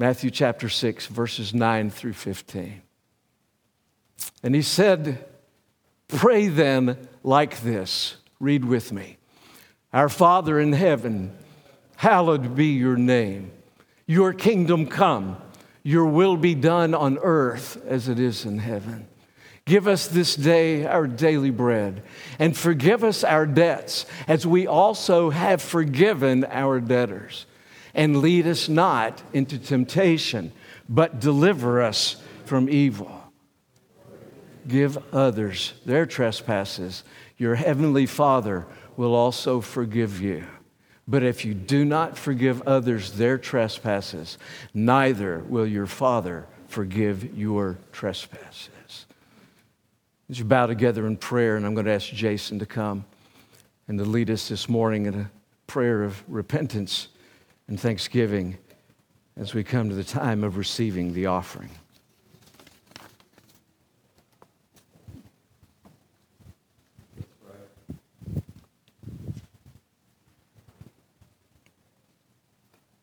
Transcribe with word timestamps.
Matthew 0.00 0.30
chapter 0.30 0.68
6, 0.68 1.08
verses 1.08 1.52
9 1.52 1.90
through 1.90 2.12
15. 2.12 2.82
And 4.44 4.54
he 4.54 4.62
said, 4.62 5.26
Pray 6.06 6.46
then 6.46 7.08
like 7.24 7.62
this. 7.62 8.14
Read 8.38 8.64
with 8.64 8.92
me. 8.92 9.18
Our 9.92 10.08
Father 10.08 10.60
in 10.60 10.72
heaven, 10.72 11.36
hallowed 11.96 12.54
be 12.54 12.66
your 12.66 12.96
name. 12.96 13.50
Your 14.06 14.32
kingdom 14.32 14.86
come, 14.86 15.36
your 15.82 16.06
will 16.06 16.36
be 16.36 16.54
done 16.54 16.94
on 16.94 17.18
earth 17.18 17.82
as 17.84 18.08
it 18.08 18.20
is 18.20 18.44
in 18.44 18.60
heaven. 18.60 19.08
Give 19.64 19.88
us 19.88 20.06
this 20.06 20.36
day 20.36 20.86
our 20.86 21.08
daily 21.08 21.50
bread, 21.50 22.04
and 22.38 22.56
forgive 22.56 23.02
us 23.02 23.24
our 23.24 23.46
debts, 23.46 24.06
as 24.28 24.46
we 24.46 24.64
also 24.68 25.30
have 25.30 25.60
forgiven 25.60 26.44
our 26.44 26.78
debtors. 26.78 27.46
And 27.98 28.18
lead 28.18 28.46
us 28.46 28.68
not 28.68 29.20
into 29.32 29.58
temptation, 29.58 30.52
but 30.88 31.18
deliver 31.18 31.82
us 31.82 32.22
from 32.44 32.70
evil. 32.70 33.10
Give 34.68 34.96
others 35.12 35.72
their 35.84 36.06
trespasses. 36.06 37.02
Your 37.38 37.56
heavenly 37.56 38.06
Father 38.06 38.66
will 38.96 39.16
also 39.16 39.60
forgive 39.60 40.20
you. 40.20 40.44
But 41.08 41.24
if 41.24 41.44
you 41.44 41.54
do 41.54 41.84
not 41.84 42.16
forgive 42.16 42.62
others 42.68 43.14
their 43.14 43.36
trespasses, 43.36 44.38
neither 44.72 45.40
will 45.40 45.66
your 45.66 45.86
Father 45.86 46.46
forgive 46.68 47.36
your 47.36 47.78
trespasses. 47.90 49.06
As 50.30 50.38
you 50.38 50.44
bow 50.44 50.66
together 50.66 51.04
in 51.08 51.16
prayer, 51.16 51.56
and 51.56 51.66
I'm 51.66 51.74
going 51.74 51.86
to 51.86 51.92
ask 51.92 52.10
Jason 52.10 52.60
to 52.60 52.66
come 52.66 53.06
and 53.88 53.98
to 53.98 54.04
lead 54.04 54.30
us 54.30 54.48
this 54.48 54.68
morning 54.68 55.06
in 55.06 55.14
a 55.14 55.30
prayer 55.66 56.04
of 56.04 56.22
repentance 56.28 57.08
and 57.68 57.78
thanksgiving 57.78 58.58
as 59.36 59.54
we 59.54 59.62
come 59.62 59.88
to 59.88 59.94
the 59.94 60.02
time 60.02 60.42
of 60.42 60.56
receiving 60.56 61.12
the 61.12 61.26
offering. 61.26 61.70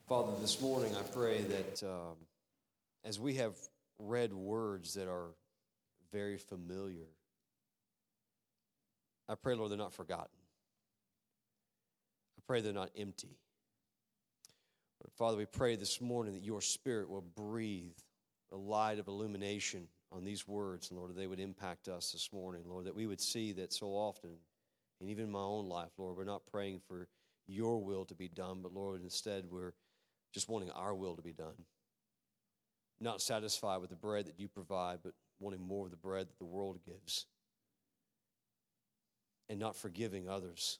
Father, 0.10 0.34
this 0.42 0.60
morning 0.62 0.96
I 0.96 1.02
pray 1.04 1.42
that 1.42 1.84
um, 1.84 2.16
as 3.04 3.20
we 3.20 3.36
have 3.36 3.56
read 4.00 4.34
words 4.34 4.94
that 4.96 5.08
are 5.08 5.30
very 6.12 6.38
familiar. 6.38 7.08
I 9.28 9.36
pray, 9.36 9.56
Lord, 9.56 9.72
they're 9.72 9.78
not 9.78 9.94
forgotten. 9.94 10.38
I 12.38 12.42
pray 12.48 12.62
they're 12.62 12.74
not 12.74 12.92
empty. 12.98 13.38
Father, 15.14 15.38
we 15.38 15.46
pray 15.46 15.76
this 15.76 16.02
morning 16.02 16.34
that 16.34 16.44
your 16.44 16.62
Spirit 16.62 17.10
will 17.10 17.22
breathe 17.22 17.98
a 18.52 18.58
light 18.58 19.00
of 19.00 19.08
illumination 19.08 19.88
on 20.12 20.24
these 20.24 20.48
words, 20.48 20.90
and 20.90 20.98
Lord, 20.98 21.12
that 21.12 21.18
they 21.18 21.28
would 21.28 21.40
impact 21.40 21.88
us 21.88 22.12
this 22.12 22.30
morning, 22.34 22.64
Lord, 22.68 22.86
that 22.86 22.96
we 22.96 23.08
would 23.08 23.22
see 23.22 23.52
that 23.54 23.74
so 23.74 23.88
often, 23.88 24.32
and 25.00 25.10
even 25.10 25.26
in 25.26 25.32
my 25.32 25.40
own 25.40 25.68
life, 25.68 25.92
Lord, 25.98 26.18
we're 26.18 26.24
not 26.24 26.46
praying 26.52 26.82
for 26.88 27.08
your 27.48 27.82
will 27.84 28.06
to 28.06 28.16
be 28.16 28.28
done, 28.28 28.60
but 28.62 28.74
Lord, 28.74 29.02
instead 29.04 29.46
we're 29.50 29.74
just 30.34 30.50
wanting 30.50 30.72
our 30.72 30.96
will 30.96 31.16
to 31.16 31.22
be 31.22 31.34
done. 31.34 31.66
Not 33.00 33.22
satisfied 33.22 33.82
with 33.82 33.90
the 33.90 33.96
bread 33.96 34.26
that 34.26 34.40
you 34.40 34.48
provide, 34.48 35.00
but 35.04 35.14
wanting 35.40 35.62
more 35.62 35.86
of 35.86 35.92
the 35.92 35.98
bread 35.98 36.28
that 36.28 36.40
the 36.40 36.46
world 36.46 36.80
gives, 36.86 37.26
and 39.50 39.60
not 39.60 39.76
forgiving 39.76 40.28
others, 40.28 40.80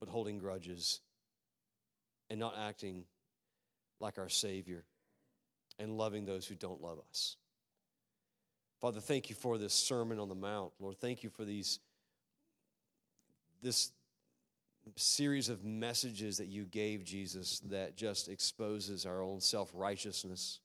but 0.00 0.08
holding 0.08 0.38
grudges, 0.38 1.00
and 2.34 2.40
not 2.40 2.56
acting 2.58 3.04
like 4.00 4.18
our 4.18 4.28
Savior, 4.28 4.82
and 5.78 5.96
loving 5.96 6.24
those 6.24 6.44
who 6.44 6.56
don't 6.56 6.82
love 6.82 6.98
us. 7.08 7.36
Father, 8.80 8.98
thank 8.98 9.30
you 9.30 9.36
for 9.36 9.56
this 9.56 9.72
Sermon 9.72 10.18
on 10.18 10.28
the 10.28 10.34
Mount. 10.34 10.72
Lord, 10.80 10.98
thank 10.98 11.22
you 11.22 11.30
for 11.30 11.44
these 11.44 11.78
this 13.62 13.92
series 14.96 15.48
of 15.48 15.62
messages 15.64 16.38
that 16.38 16.48
you 16.48 16.64
gave 16.64 17.04
Jesus 17.04 17.60
that 17.70 17.96
just 17.96 18.28
exposes 18.28 19.06
our 19.06 19.22
own 19.22 19.40
self-righteousness 19.40 20.58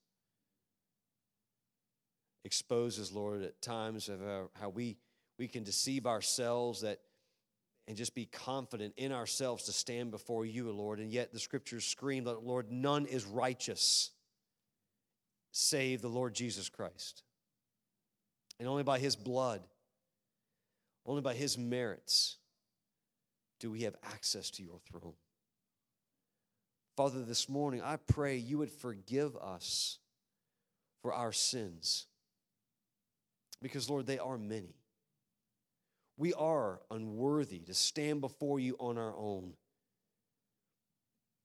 exposes, 2.45 3.11
Lord, 3.13 3.43
at 3.43 3.61
times 3.61 4.09
of 4.09 4.21
how 4.59 4.69
we, 4.69 4.97
we 5.37 5.47
can 5.47 5.63
deceive 5.63 6.07
ourselves 6.07 6.81
that 6.81 6.99
and 7.89 7.97
just 7.97 8.13
be 8.13 8.27
confident 8.27 8.93
in 8.97 9.11
ourselves 9.11 9.63
to 9.63 9.73
stand 9.73 10.11
before 10.11 10.45
you, 10.45 10.71
Lord. 10.71 10.99
And 10.99 11.11
yet 11.11 11.33
the 11.33 11.39
scriptures 11.39 11.83
scream 11.83 12.25
that, 12.25 12.43
Lord, 12.43 12.71
none 12.71 13.07
is 13.07 13.25
righteous 13.25 14.11
save 15.51 16.03
the 16.03 16.07
Lord 16.07 16.35
Jesus 16.35 16.69
Christ. 16.69 17.23
And 18.59 18.67
only 18.67 18.83
by 18.83 18.99
his 18.99 19.15
blood, 19.15 19.61
only 21.03 21.23
by 21.23 21.33
his 21.33 21.57
merits, 21.57 22.37
do 23.59 23.71
we 23.71 23.81
have 23.81 23.95
access 24.13 24.51
to 24.51 24.63
your 24.63 24.79
throne. 24.91 25.15
Father, 26.95 27.23
this 27.23 27.49
morning, 27.49 27.81
I 27.81 27.95
pray 27.95 28.37
you 28.37 28.59
would 28.59 28.71
forgive 28.71 29.35
us 29.35 29.97
for 31.01 31.11
our 31.11 31.31
sins 31.31 32.05
because, 33.63 33.89
Lord, 33.89 34.05
they 34.05 34.19
are 34.19 34.37
many. 34.37 34.78
We 36.19 36.33
are 36.33 36.81
unworthy 36.91 37.59
to 37.59 37.73
stand 37.73 38.19
before 38.19 38.59
you 38.59 38.75
on 38.77 38.97
our 38.97 39.15
own. 39.15 39.53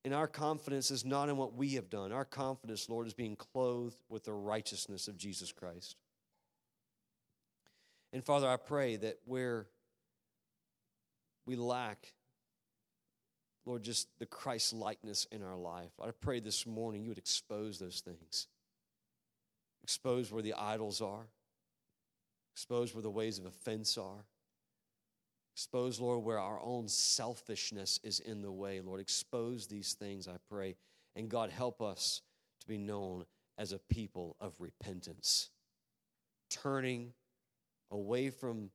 And 0.03 0.13
our 0.13 0.27
confidence 0.27 0.91
is 0.91 1.05
not 1.05 1.29
in 1.29 1.37
what 1.37 1.55
we 1.55 1.75
have 1.75 1.89
done. 1.89 2.11
Our 2.11 2.25
confidence, 2.25 2.89
Lord, 2.89 3.07
is 3.07 3.13
being 3.13 3.37
clothed 3.37 3.97
with 4.09 4.25
the 4.25 4.33
righteousness 4.33 5.07
of 5.07 5.15
Jesus 5.15 5.53
Christ. 5.53 5.95
And 8.11 8.21
Father, 8.21 8.49
I 8.49 8.57
pray 8.57 8.97
that 8.97 9.19
where 9.23 9.67
we 11.45 11.55
lack, 11.55 12.11
Lord, 13.65 13.81
just 13.81 14.09
the 14.19 14.25
Christ 14.25 14.73
likeness 14.73 15.25
in 15.31 15.41
our 15.41 15.55
life, 15.55 15.91
I 16.03 16.11
pray 16.11 16.41
this 16.41 16.67
morning 16.67 17.01
you 17.01 17.09
would 17.09 17.17
expose 17.17 17.79
those 17.79 18.01
things. 18.01 18.47
Expose 19.83 20.33
where 20.33 20.43
the 20.43 20.53
idols 20.53 20.99
are. 20.99 21.27
Expose 22.53 22.93
where 22.93 23.01
the 23.01 23.09
ways 23.09 23.39
of 23.39 23.45
offense 23.45 23.97
are. 23.97 24.25
Expose, 25.55 26.01
Lord, 26.01 26.25
where 26.25 26.37
our 26.37 26.59
own 26.61 26.89
selfishness 26.89 28.01
is 28.03 28.19
in 28.19 28.41
the 28.41 28.51
way. 28.51 28.81
Lord, 28.81 28.99
expose 28.99 29.67
these 29.67 29.93
things, 29.93 30.27
I 30.27 30.35
pray. 30.49 30.75
And 31.15 31.29
God, 31.29 31.49
help 31.49 31.81
us 31.81 32.21
to 32.59 32.67
be 32.67 32.77
known 32.77 33.23
as 33.57 33.71
a 33.71 33.79
people 33.79 34.35
of 34.41 34.53
repentance, 34.59 35.49
turning 36.49 37.13
away 37.89 38.31
from 38.31 38.69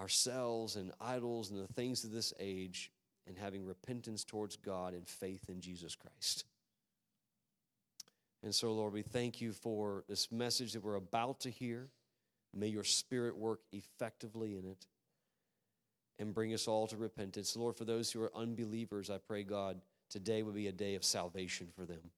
ourselves 0.00 0.76
and 0.76 0.92
idols 0.98 1.50
and 1.50 1.62
the 1.62 1.70
things 1.74 2.04
of 2.04 2.10
this 2.10 2.32
age 2.40 2.90
and 3.26 3.36
having 3.36 3.66
repentance 3.66 4.24
towards 4.24 4.56
God 4.56 4.94
and 4.94 5.06
faith 5.06 5.50
in 5.50 5.60
Jesus 5.60 5.94
Christ. 5.94 6.46
And 8.42 8.54
so, 8.54 8.72
Lord, 8.72 8.94
we 8.94 9.02
thank 9.02 9.42
you 9.42 9.52
for 9.52 10.04
this 10.08 10.32
message 10.32 10.72
that 10.72 10.82
we're 10.82 10.94
about 10.94 11.40
to 11.40 11.50
hear. 11.50 11.90
May 12.54 12.68
your 12.68 12.84
spirit 12.84 13.36
work 13.36 13.60
effectively 13.72 14.56
in 14.56 14.64
it 14.64 14.86
and 16.18 16.34
bring 16.34 16.52
us 16.52 16.66
all 16.66 16.86
to 16.86 16.96
repentance. 16.96 17.56
Lord, 17.56 17.76
for 17.76 17.84
those 17.84 18.10
who 18.10 18.22
are 18.22 18.34
unbelievers, 18.34 19.10
I 19.10 19.18
pray, 19.18 19.44
God, 19.44 19.80
today 20.10 20.42
would 20.42 20.54
be 20.54 20.66
a 20.66 20.72
day 20.72 20.94
of 20.94 21.04
salvation 21.04 21.68
for 21.74 21.84
them, 21.84 22.10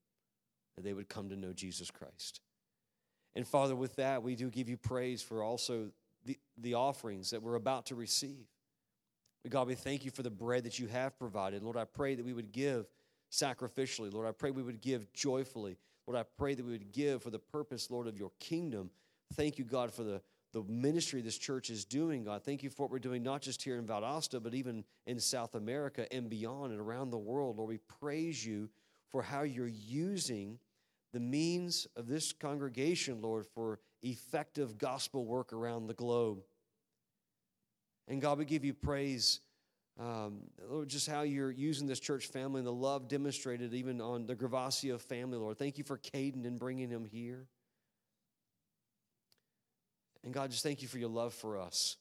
that 0.77 0.83
they 0.83 0.93
would 0.93 1.09
come 1.09 1.28
to 1.28 1.37
know 1.37 1.53
Jesus 1.53 1.91
Christ. 1.91 2.41
And 3.34 3.47
Father, 3.47 3.77
with 3.77 3.97
that, 3.97 4.22
we 4.22 4.34
do 4.34 4.50
give 4.50 4.69
you 4.69 4.77
praise 4.77 5.22
for 5.22 5.43
also 5.43 5.91
the, 6.25 6.39
the 6.59 6.75
offerings 6.75 7.31
that 7.31 7.43
we're 7.43 7.55
about 7.55 7.87
to 7.87 7.94
receive. 7.94 8.47
God, 9.49 9.69
we 9.69 9.75
thank 9.75 10.05
you 10.05 10.10
for 10.10 10.22
the 10.22 10.31
bread 10.31 10.65
that 10.65 10.78
you 10.78 10.87
have 10.89 11.19
provided. 11.19 11.62
Lord, 11.62 11.77
I 11.77 11.84
pray 11.84 12.15
that 12.15 12.25
we 12.25 12.33
would 12.33 12.53
give 12.53 12.87
sacrificially. 13.31 14.12
Lord, 14.12 14.27
I 14.27 14.33
pray 14.33 14.50
we 14.50 14.62
would 14.62 14.81
give 14.81 15.10
joyfully. 15.12 15.78
Lord, 16.06 16.19
I 16.19 16.25
pray 16.37 16.55
that 16.55 16.65
we 16.65 16.72
would 16.72 16.92
give 16.92 17.22
for 17.22 17.30
the 17.30 17.39
purpose, 17.39 17.91
Lord, 17.91 18.07
of 18.07 18.19
your 18.19 18.33
kingdom 18.39 18.91
Thank 19.34 19.59
you, 19.59 19.65
God, 19.65 19.92
for 19.92 20.03
the, 20.03 20.21
the 20.52 20.62
ministry 20.64 21.20
this 21.20 21.38
church 21.38 21.70
is 21.70 21.84
doing, 21.84 22.24
God. 22.24 22.42
Thank 22.44 22.62
you 22.62 22.70
for 22.70 22.82
what 22.82 22.91
we're 22.91 22.98
doing, 22.98 23.22
not 23.22 23.41
just 23.41 23.62
here 23.62 23.78
in 23.78 23.86
Valdosta, 23.86 24.42
but 24.42 24.54
even 24.54 24.84
in 25.06 25.20
South 25.20 25.54
America 25.54 26.12
and 26.12 26.28
beyond 26.28 26.72
and 26.72 26.80
around 26.80 27.10
the 27.10 27.18
world. 27.18 27.58
Lord, 27.58 27.68
we 27.68 27.78
praise 28.00 28.44
you 28.44 28.68
for 29.08 29.22
how 29.22 29.42
you're 29.42 29.68
using 29.68 30.58
the 31.12 31.20
means 31.20 31.86
of 31.97 32.06
this 32.06 32.32
congregation, 32.32 33.20
Lord, 33.20 33.47
for 33.47 33.80
effective 34.02 34.78
gospel 34.78 35.24
work 35.24 35.52
around 35.52 35.86
the 35.86 35.94
globe. 35.94 36.42
And 38.08 38.20
God, 38.20 38.38
we 38.38 38.44
give 38.44 38.64
you 38.64 38.74
praise, 38.74 39.41
um, 39.98 40.41
Lord, 40.68 40.88
just 40.88 41.08
how 41.08 41.22
you're 41.22 41.50
using 41.50 41.86
this 41.86 42.00
church 42.00 42.26
family 42.26 42.58
and 42.58 42.66
the 42.66 42.72
love 42.72 43.08
demonstrated 43.08 43.72
even 43.74 44.00
on 44.00 44.26
the 44.26 44.34
Gravasio 44.34 45.00
family, 45.00 45.38
Lord. 45.38 45.58
Thank 45.58 45.78
you 45.78 45.84
for 45.84 45.98
Caden 45.98 46.44
and 46.44 46.58
bringing 46.58 46.91
him 46.91 47.04
here. 47.04 47.47
And 50.25 50.33
God, 50.34 50.51
just 50.51 50.63
thank 50.63 50.83
you 50.83 50.89
for 50.89 50.99
your 50.99 51.09
love 51.09 51.34
for 51.34 51.59
us. 51.59 51.97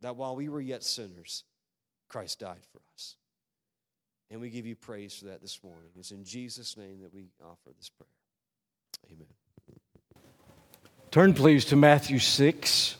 That 0.00 0.16
while 0.16 0.36
we 0.36 0.48
were 0.48 0.60
yet 0.60 0.84
sinners, 0.84 1.44
Christ 2.08 2.40
died 2.40 2.64
for 2.72 2.80
us. 2.94 3.16
And 4.30 4.40
we 4.40 4.50
give 4.50 4.66
you 4.66 4.76
praise 4.76 5.14
for 5.14 5.26
that 5.26 5.40
this 5.40 5.62
morning. 5.64 5.90
It's 5.98 6.10
in 6.10 6.24
Jesus' 6.24 6.76
name 6.76 7.00
that 7.02 7.12
we 7.14 7.28
offer 7.42 7.70
this 7.76 7.88
prayer. 7.88 8.08
Amen. 9.10 9.26
Turn, 11.10 11.32
please, 11.32 11.64
to 11.66 11.76
Matthew 11.76 12.18
6. 12.18 12.96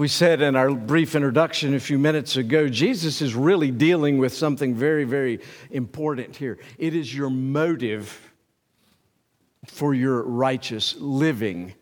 We 0.00 0.08
said 0.08 0.40
in 0.40 0.56
our 0.56 0.70
brief 0.74 1.14
introduction 1.14 1.74
a 1.74 1.78
few 1.78 1.98
minutes 1.98 2.38
ago, 2.38 2.70
Jesus 2.70 3.20
is 3.20 3.34
really 3.34 3.70
dealing 3.70 4.16
with 4.16 4.32
something 4.32 4.74
very, 4.74 5.04
very 5.04 5.40
important 5.70 6.34
here. 6.34 6.58
It 6.78 6.94
is 6.94 7.14
your 7.14 7.28
motive 7.28 8.32
for 9.66 9.92
your 9.92 10.22
righteous 10.22 10.96
living, 10.96 11.74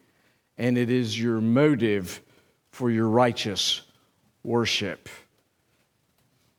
and 0.57 0.77
it 0.77 0.91
is 0.91 1.17
your 1.19 1.41
motive 1.41 2.21
for 2.73 2.91
your 2.91 3.09
righteous 3.09 3.83
worship. 4.43 5.09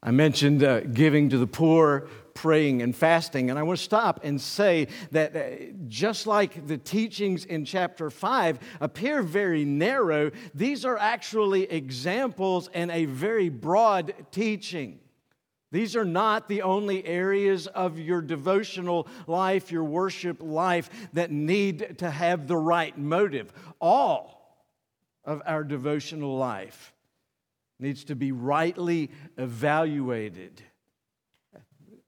I 0.01 0.11
mentioned 0.11 0.63
uh, 0.63 0.79
giving 0.79 1.27
to 1.27 1.37
the 1.37 1.45
poor, 1.45 2.07
praying 2.39 2.81
and 2.81 2.95
fasting. 2.95 3.49
And 3.49 3.59
I 3.59 3.63
want 3.63 3.79
to 3.79 3.83
stop 3.83 4.21
and 4.23 4.39
say 4.39 4.87
that 5.11 5.35
uh, 5.35 5.73
just 5.89 6.25
like 6.25 6.67
the 6.67 6.77
teachings 6.77 7.43
in 7.43 7.65
chapter 7.65 8.09
5 8.09 8.59
appear 8.79 9.21
very 9.21 9.65
narrow, 9.65 10.31
these 10.55 10.85
are 10.85 10.97
actually 10.97 11.63
examples 11.63 12.69
and 12.73 12.91
a 12.91 13.03
very 13.03 13.49
broad 13.49 14.13
teaching. 14.31 15.01
These 15.73 15.97
are 15.97 16.05
not 16.05 16.47
the 16.47 16.61
only 16.61 17.05
areas 17.05 17.67
of 17.67 17.99
your 17.99 18.21
devotional 18.21 19.09
life, 19.27 19.69
your 19.69 19.83
worship 19.83 20.37
life, 20.41 20.89
that 21.11 21.31
need 21.31 21.97
to 21.97 22.09
have 22.09 22.47
the 22.47 22.55
right 22.55 22.97
motive. 22.97 23.51
All 23.81 24.63
of 25.25 25.41
our 25.45 25.65
devotional 25.65 26.37
life 26.37 26.93
needs 27.79 28.05
to 28.05 28.15
be 28.15 28.31
rightly 28.31 29.11
evaluated 29.37 30.63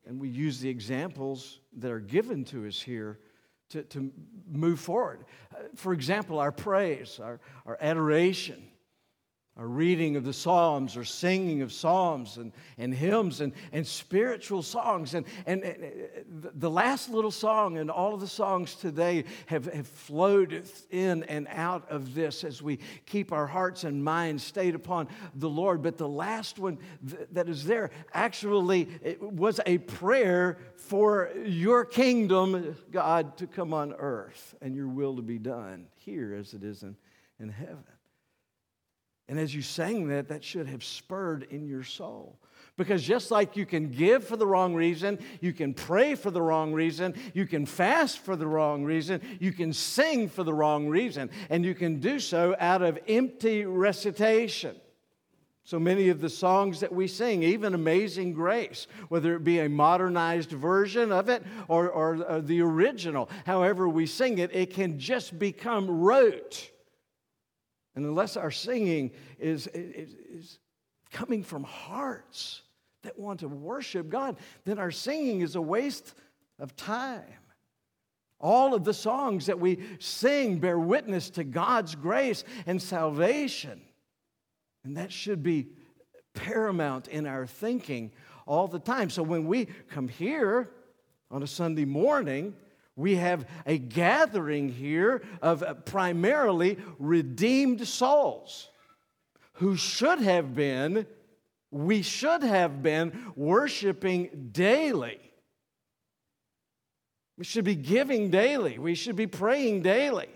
and 0.06 0.19
we 0.19 0.30
use 0.30 0.59
the 0.59 0.69
examples 0.69 1.59
that 1.77 1.92
are 1.92 2.00
given 2.00 2.44
to 2.45 2.68
us 2.68 2.81
here 2.81 3.19
to, 3.69 3.83
to 3.83 4.12
move 4.50 4.80
forward. 4.80 5.25
Uh, 5.53 5.59
for 5.75 5.94
example, 5.94 6.39
our 6.39 6.51
praise, 6.51 7.19
our, 7.21 7.39
our 7.65 7.77
adoration, 7.81 8.62
our 9.57 9.68
reading 9.68 10.15
of 10.15 10.24
the 10.24 10.31
Psalms 10.31 10.95
or 10.95 11.03
singing 11.03 11.62
of 11.62 11.74
Psalms 11.74 12.38
and, 12.38 12.53
and 12.77 12.94
hymns 12.94 13.42
and, 13.42 13.51
and 13.74 13.86
spiritual 13.86 14.63
songs. 14.63 15.13
And, 15.13 15.25
and, 15.45 15.63
and 15.63 15.83
uh, 15.83 16.50
the 16.56 16.69
last 16.69 17.09
little 17.09 17.31
song 17.31 17.77
and 17.77 17.92
all 17.92 18.13
of 18.13 18.21
the 18.21 18.27
songs 18.27 18.75
today 18.75 19.25
have, 19.48 19.65
have 19.65 19.88
flowed 19.88 20.65
in 20.89 21.24
and 21.24 21.48
out 21.50 21.89
of 21.92 22.15
this 22.15 22.45
as 22.45 22.62
we 22.62 22.80
keep 23.06 23.33
our 23.33 23.45
hearts 23.45 23.83
and 23.83 24.01
minds 24.01 24.42
stayed 24.42 24.74
upon 24.74 25.09
the 25.36 25.50
Lord. 25.50 25.81
But 25.81 25.98
the 25.98 26.09
last 26.09 26.57
one 26.57 26.80
th- 27.07 27.27
that 27.33 27.50
is 27.50 27.65
there 27.65 27.92
actually 28.13 28.88
was 29.19 29.59
a 29.65 29.80
prayer 29.80 30.59
for 30.77 31.30
your 31.45 31.83
kingdom, 31.83 32.77
God, 32.89 33.36
to 33.38 33.48
come 33.48 33.74
on 33.74 33.94
earth 34.00 34.56
and 34.62 34.74
your 34.74 34.88
will 34.88 35.18
to 35.18 35.21
be 35.21 35.39
done 35.39 35.88
here 35.98 36.33
as 36.33 36.53
it 36.53 36.63
is 36.63 36.83
in, 36.83 36.95
in 37.38 37.50
heaven. 37.50 37.83
And 39.28 39.40
as 39.40 39.56
you 39.56 39.62
sang 39.62 40.08
that, 40.08 40.28
that 40.30 40.44
should 40.44 40.68
have 40.68 40.84
spurred 40.84 41.48
in 41.50 41.68
your 41.68 41.84
soul. 41.84 42.38
Because 42.78 43.04
just 43.04 43.32
like 43.32 43.56
you 43.56 43.66
can 43.66 43.92
give 43.92 44.24
for 44.26 44.38
the 44.38 44.48
wrong 44.48 44.74
reason, 44.74 45.20
you 45.40 45.54
can 45.54 45.74
pray 45.74 46.16
for 46.16 46.32
the 46.32 46.42
wrong 46.42 46.74
reason, 46.74 47.14
you 47.34 47.46
can 47.46 47.66
fast 47.66 48.20
for 48.20 48.36
the 48.36 48.48
wrong 48.48 48.84
reason, 48.84 49.22
you 49.40 49.52
can 49.52 49.74
sing 49.74 50.30
for 50.30 50.44
the 50.44 50.54
wrong 50.54 50.88
reason, 50.88 51.30
and 51.50 51.66
you 51.66 51.76
can 51.76 52.00
do 52.00 52.20
so 52.20 52.56
out 52.60 52.82
of 52.82 52.98
empty 53.08 53.66
recitation. 53.66 54.76
So 55.64 55.80
many 55.80 56.10
of 56.10 56.22
the 56.22 56.30
songs 56.30 56.80
that 56.80 56.92
we 56.92 57.08
sing, 57.08 57.44
even 57.44 57.76
Amazing 57.76 58.34
Grace, 58.34 58.88
whether 59.10 59.36
it 59.36 59.44
be 59.44 59.60
a 59.60 59.70
modernized 59.70 60.52
version 60.52 61.12
of 61.12 61.30
it 61.30 61.44
or, 61.68 61.90
or, 61.90 62.24
or 62.24 62.42
the 62.42 62.62
original, 62.62 63.30
however 63.46 63.88
we 63.88 64.08
sing 64.08 64.40
it, 64.40 64.54
it 64.56 64.74
can 64.74 64.98
just 64.98 65.38
become 65.38 65.90
rote. 65.90 66.72
And 68.01 68.09
unless 68.09 68.36
our 68.36 68.50
singing 68.50 69.12
is, 69.38 69.68
is, 69.68 70.15
is 70.33 70.59
coming 71.12 71.44
from 71.44 71.63
hearts 71.63 72.63
that 73.03 73.19
want 73.19 73.42
to 73.42 73.48
worship 73.48 74.09
God, 74.09 74.38
then 74.65 74.80
our 74.80 74.89
singing 74.89 75.42
is 75.42 75.56
a 75.56 75.62
waste 75.62 76.15
of 76.57 76.75
time. 76.75 77.21
All 78.39 78.74
of 78.74 78.83
the 78.83 78.94
songs 78.94 79.45
that 79.45 79.59
we 79.59 79.83
sing 80.00 80.57
bear 80.57 80.80
witness 80.80 81.30
to 81.31 81.44
God's 81.44 81.94
grace 81.94 82.44
and 82.65 82.81
salvation. 82.81 83.80
And 84.83 84.98
that 84.98 85.12
should 85.12 85.44
be 85.44 85.68
paramount 86.33 87.07
in 87.07 87.27
our 87.27 87.45
thinking 87.45 88.12
all 88.48 88.68
the 88.68 88.80
time. 88.80 89.12
So 89.12 89.21
when 89.21 89.45
we 89.45 89.68
come 89.89 90.07
here 90.07 90.71
on 91.30 91.44
a 91.44 91.48
Sunday 91.48 91.86
morning, 91.86 92.56
we 92.96 93.16
have 93.16 93.48
a 93.66 93.78
gathering 93.78 94.70
here 94.70 95.24
of 95.42 95.86
primarily 95.86 96.78
redeemed 97.00 97.88
souls 97.88 98.70
who 99.54 99.76
should 99.76 100.20
have 100.20 100.56
been, 100.56 101.06
we 101.70 102.02
should 102.02 102.44
have 102.44 102.84
been 102.84 103.32
worshiping 103.36 104.50
daily. 104.52 105.20
We 107.38 107.46
should 107.46 107.66
be 107.66 107.76
giving 107.76 108.30
daily. 108.30 108.78
We 108.78 108.96
should 108.96 109.16
be 109.16 109.28
praying 109.28 109.82
daily. 109.82 110.30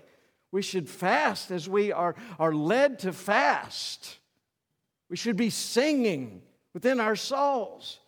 We 0.52 0.62
should 0.62 0.90
fast 0.90 1.52
as 1.52 1.68
we 1.68 1.92
are, 1.92 2.16
are 2.40 2.54
led 2.54 3.00
to 3.00 3.14
fast. 3.14 4.20
We 5.10 5.18
should 5.18 5.38
be 5.38 5.50
singing 5.50 6.42
within 6.74 7.00
our 7.00 7.16
souls. 7.16 8.00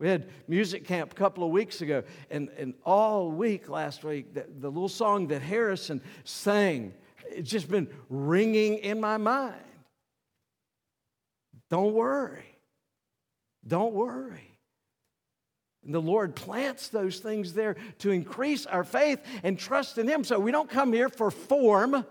We 0.00 0.08
had 0.08 0.30
music 0.48 0.86
camp 0.86 1.12
a 1.12 1.14
couple 1.14 1.44
of 1.44 1.50
weeks 1.50 1.82
ago, 1.82 2.02
and, 2.30 2.48
and 2.56 2.72
all 2.84 3.30
week 3.30 3.68
last 3.68 4.02
week, 4.02 4.32
the, 4.32 4.46
the 4.58 4.70
little 4.70 4.88
song 4.88 5.28
that 5.28 5.42
Harrison 5.42 6.00
sang, 6.24 6.94
it's 7.28 7.50
just 7.50 7.70
been 7.70 7.86
ringing 8.08 8.78
in 8.78 8.98
my 8.98 9.18
mind. 9.18 9.60
Don't 11.68 11.92
worry. 11.92 12.46
Don't 13.66 13.92
worry. 13.92 14.58
And 15.84 15.94
the 15.94 16.00
Lord 16.00 16.34
plants 16.34 16.88
those 16.88 17.18
things 17.18 17.52
there 17.52 17.76
to 17.98 18.10
increase 18.10 18.64
our 18.64 18.84
faith 18.84 19.20
and 19.42 19.58
trust 19.58 19.98
in 19.98 20.08
Him. 20.08 20.24
So 20.24 20.40
we 20.40 20.50
don't 20.50 20.68
come 20.68 20.94
here 20.94 21.10
for 21.10 21.30
form, 21.30 22.06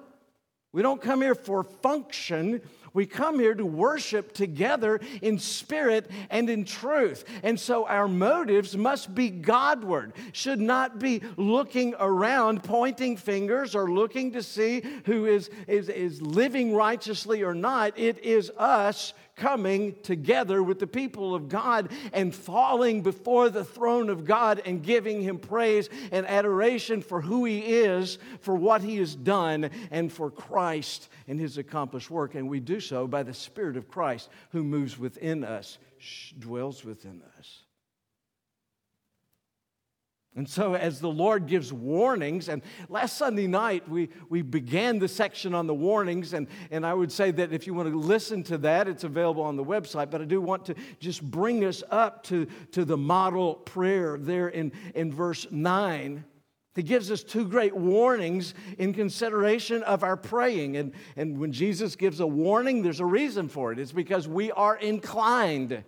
we 0.71 0.83
don't 0.83 1.01
come 1.01 1.21
here 1.21 1.33
for 1.33 1.63
function. 1.63 2.61
We 2.93 3.05
come 3.05 3.39
here 3.39 3.53
to 3.53 3.65
worship 3.65 4.33
together 4.33 4.99
in 5.21 5.39
spirit 5.39 6.09
and 6.29 6.49
in 6.49 6.65
truth. 6.65 7.23
And 7.43 7.59
so 7.59 7.85
our 7.85 8.07
motives 8.07 8.75
must 8.75 9.13
be 9.13 9.29
Godward, 9.29 10.13
should 10.33 10.59
not 10.59 10.99
be 10.99 11.21
looking 11.37 11.95
around, 11.99 12.63
pointing 12.63 13.17
fingers, 13.17 13.75
or 13.75 13.91
looking 13.91 14.33
to 14.33 14.43
see 14.43 14.81
who 15.05 15.25
is, 15.25 15.49
is, 15.67 15.89
is 15.89 16.21
living 16.21 16.73
righteously 16.73 17.43
or 17.43 17.53
not. 17.53 17.97
It 17.97 18.23
is 18.23 18.51
us 18.57 19.13
coming 19.39 19.95
together 20.03 20.61
with 20.61 20.77
the 20.77 20.87
people 20.87 21.33
of 21.33 21.49
God 21.49 21.89
and 22.13 22.35
falling 22.35 23.01
before 23.01 23.49
the 23.49 23.63
throne 23.63 24.09
of 24.09 24.25
God 24.25 24.61
and 24.65 24.83
giving 24.83 25.21
Him 25.21 25.39
praise 25.39 25.89
and 26.11 26.27
adoration 26.27 27.01
for 27.01 27.21
who 27.21 27.45
He 27.45 27.59
is, 27.59 28.19
for 28.41 28.53
what 28.53 28.83
He 28.83 28.97
has 28.97 29.15
done, 29.15 29.71
and 29.89 30.11
for 30.11 30.29
Christ 30.29 31.09
and 31.27 31.39
His 31.39 31.57
accomplished 31.57 32.11
work. 32.11 32.35
And 32.35 32.49
we 32.49 32.59
do 32.59 32.79
so 32.79 33.07
by 33.07 33.23
the 33.23 33.33
Spirit 33.33 33.77
of 33.77 33.87
Christ 33.87 34.29
who 34.51 34.63
moves 34.63 34.99
within 34.99 35.43
us, 35.43 35.77
dwells 36.37 36.83
within 36.83 37.21
us. 37.37 37.63
And 40.39 40.47
so, 40.47 40.73
as 40.73 41.01
the 41.01 41.09
Lord 41.09 41.47
gives 41.47 41.73
warnings, 41.73 42.47
and 42.47 42.61
last 42.87 43.17
Sunday 43.17 43.45
night 43.45 43.85
we, 43.89 44.07
we 44.29 44.41
began 44.41 44.97
the 44.97 45.09
section 45.09 45.53
on 45.53 45.67
the 45.67 45.73
warnings, 45.73 46.31
and, 46.31 46.47
and 46.71 46.85
I 46.85 46.93
would 46.93 47.11
say 47.11 47.29
that 47.31 47.51
if 47.51 47.67
you 47.67 47.73
want 47.73 47.89
to 47.89 47.99
listen 47.99 48.43
to 48.43 48.57
that, 48.59 48.87
it's 48.87 49.03
available 49.03 49.43
on 49.43 49.57
the 49.57 49.65
website. 49.65 50.09
But 50.09 50.21
I 50.21 50.23
do 50.23 50.39
want 50.39 50.63
to 50.67 50.75
just 51.01 51.29
bring 51.29 51.65
us 51.65 51.83
up 51.91 52.23
to, 52.27 52.45
to 52.71 52.85
the 52.85 52.95
model 52.95 53.55
prayer 53.55 54.17
there 54.17 54.47
in, 54.47 54.71
in 54.95 55.11
verse 55.11 55.45
9. 55.51 56.23
He 56.73 56.83
gives 56.83 57.11
us 57.11 57.21
two 57.21 57.45
great 57.45 57.75
warnings 57.75 58.53
in 58.77 58.93
consideration 58.93 59.83
of 59.83 60.05
our 60.05 60.15
praying. 60.15 60.77
And, 60.77 60.93
and 61.17 61.37
when 61.37 61.51
Jesus 61.51 61.97
gives 61.97 62.21
a 62.21 62.27
warning, 62.27 62.81
there's 62.81 63.01
a 63.01 63.05
reason 63.05 63.49
for 63.49 63.73
it. 63.73 63.79
It's 63.79 63.91
because 63.91 64.25
we 64.25 64.53
are 64.53 64.77
inclined 64.77 65.83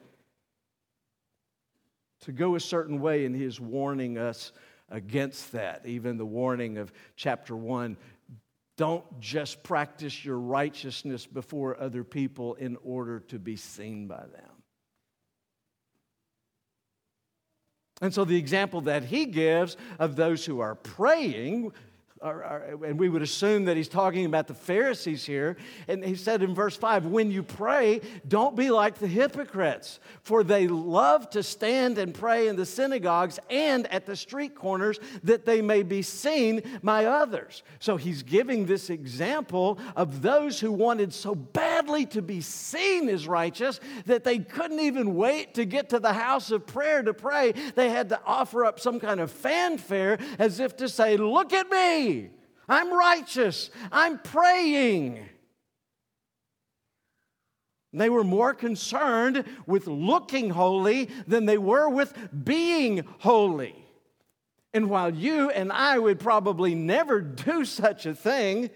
to 2.21 2.31
go 2.31 2.55
a 2.55 2.59
certain 2.59 3.01
way, 3.01 3.25
and 3.25 3.35
he 3.35 3.43
is 3.43 3.59
warning 3.59 4.17
us 4.17 4.51
against 4.89 5.51
that. 5.53 5.85
Even 5.85 6.17
the 6.17 6.25
warning 6.25 6.77
of 6.77 6.91
chapter 7.15 7.55
1 7.55 7.97
don't 8.77 9.19
just 9.19 9.61
practice 9.63 10.25
your 10.25 10.39
righteousness 10.39 11.25
before 11.25 11.79
other 11.79 12.03
people 12.03 12.55
in 12.55 12.77
order 12.83 13.19
to 13.19 13.37
be 13.37 13.55
seen 13.55 14.07
by 14.07 14.17
them. 14.17 14.51
And 18.01 18.11
so, 18.11 18.25
the 18.25 18.37
example 18.37 18.81
that 18.81 19.03
he 19.03 19.25
gives 19.25 19.77
of 19.99 20.15
those 20.15 20.43
who 20.43 20.59
are 20.61 20.73
praying 20.73 21.73
or, 22.21 22.35
or, 22.43 22.85
and 22.85 22.99
we 22.99 23.09
would 23.09 23.23
assume 23.23 23.65
that 23.65 23.75
he's 23.75 23.87
talking 23.87 24.25
about 24.25 24.45
the 24.45 24.53
Pharisees 24.53 25.25
here. 25.25 25.57
And 25.87 26.05
he 26.05 26.15
said 26.15 26.43
in 26.43 26.53
verse 26.53 26.77
5 26.77 27.07
When 27.07 27.31
you 27.31 27.41
pray, 27.41 28.01
don't 28.27 28.55
be 28.55 28.69
like 28.69 28.99
the 28.99 29.07
hypocrites, 29.07 29.99
for 30.21 30.43
they 30.43 30.67
love 30.67 31.29
to 31.31 31.41
stand 31.41 31.97
and 31.97 32.13
pray 32.13 32.47
in 32.47 32.55
the 32.55 32.65
synagogues 32.65 33.39
and 33.49 33.91
at 33.91 34.05
the 34.05 34.15
street 34.15 34.53
corners 34.53 34.99
that 35.23 35.45
they 35.45 35.63
may 35.63 35.81
be 35.81 36.03
seen 36.03 36.61
by 36.83 37.05
others. 37.05 37.63
So 37.79 37.97
he's 37.97 38.21
giving 38.21 38.67
this 38.67 38.91
example 38.91 39.79
of 39.95 40.21
those 40.21 40.59
who 40.59 40.71
wanted 40.71 41.13
so 41.13 41.33
badly 41.33 42.05
to 42.07 42.21
be 42.21 42.41
seen 42.41 43.09
as 43.09 43.27
righteous 43.27 43.79
that 44.05 44.23
they 44.23 44.37
couldn't 44.37 44.79
even 44.79 45.15
wait 45.15 45.55
to 45.55 45.65
get 45.65 45.89
to 45.89 45.99
the 45.99 46.13
house 46.13 46.51
of 46.51 46.67
prayer 46.67 47.01
to 47.01 47.15
pray. 47.15 47.53
They 47.73 47.89
had 47.89 48.09
to 48.09 48.21
offer 48.27 48.63
up 48.63 48.79
some 48.79 48.99
kind 48.99 49.19
of 49.19 49.31
fanfare 49.31 50.19
as 50.37 50.59
if 50.59 50.77
to 50.77 50.87
say, 50.87 51.17
Look 51.17 51.53
at 51.53 51.69
me. 51.69 52.10
I'm 52.67 52.93
righteous. 52.93 53.69
I'm 53.91 54.19
praying. 54.19 55.27
They 57.93 58.09
were 58.09 58.23
more 58.23 58.53
concerned 58.53 59.43
with 59.65 59.87
looking 59.87 60.49
holy 60.49 61.09
than 61.27 61.45
they 61.45 61.57
were 61.57 61.89
with 61.89 62.13
being 62.43 63.05
holy. 63.19 63.75
And 64.73 64.89
while 64.89 65.13
you 65.13 65.49
and 65.49 65.71
I 65.71 65.99
would 65.99 66.19
probably 66.19 66.75
never 66.75 67.19
do 67.19 67.65
such 67.65 68.05
a 68.05 68.15
thing, 68.15 68.69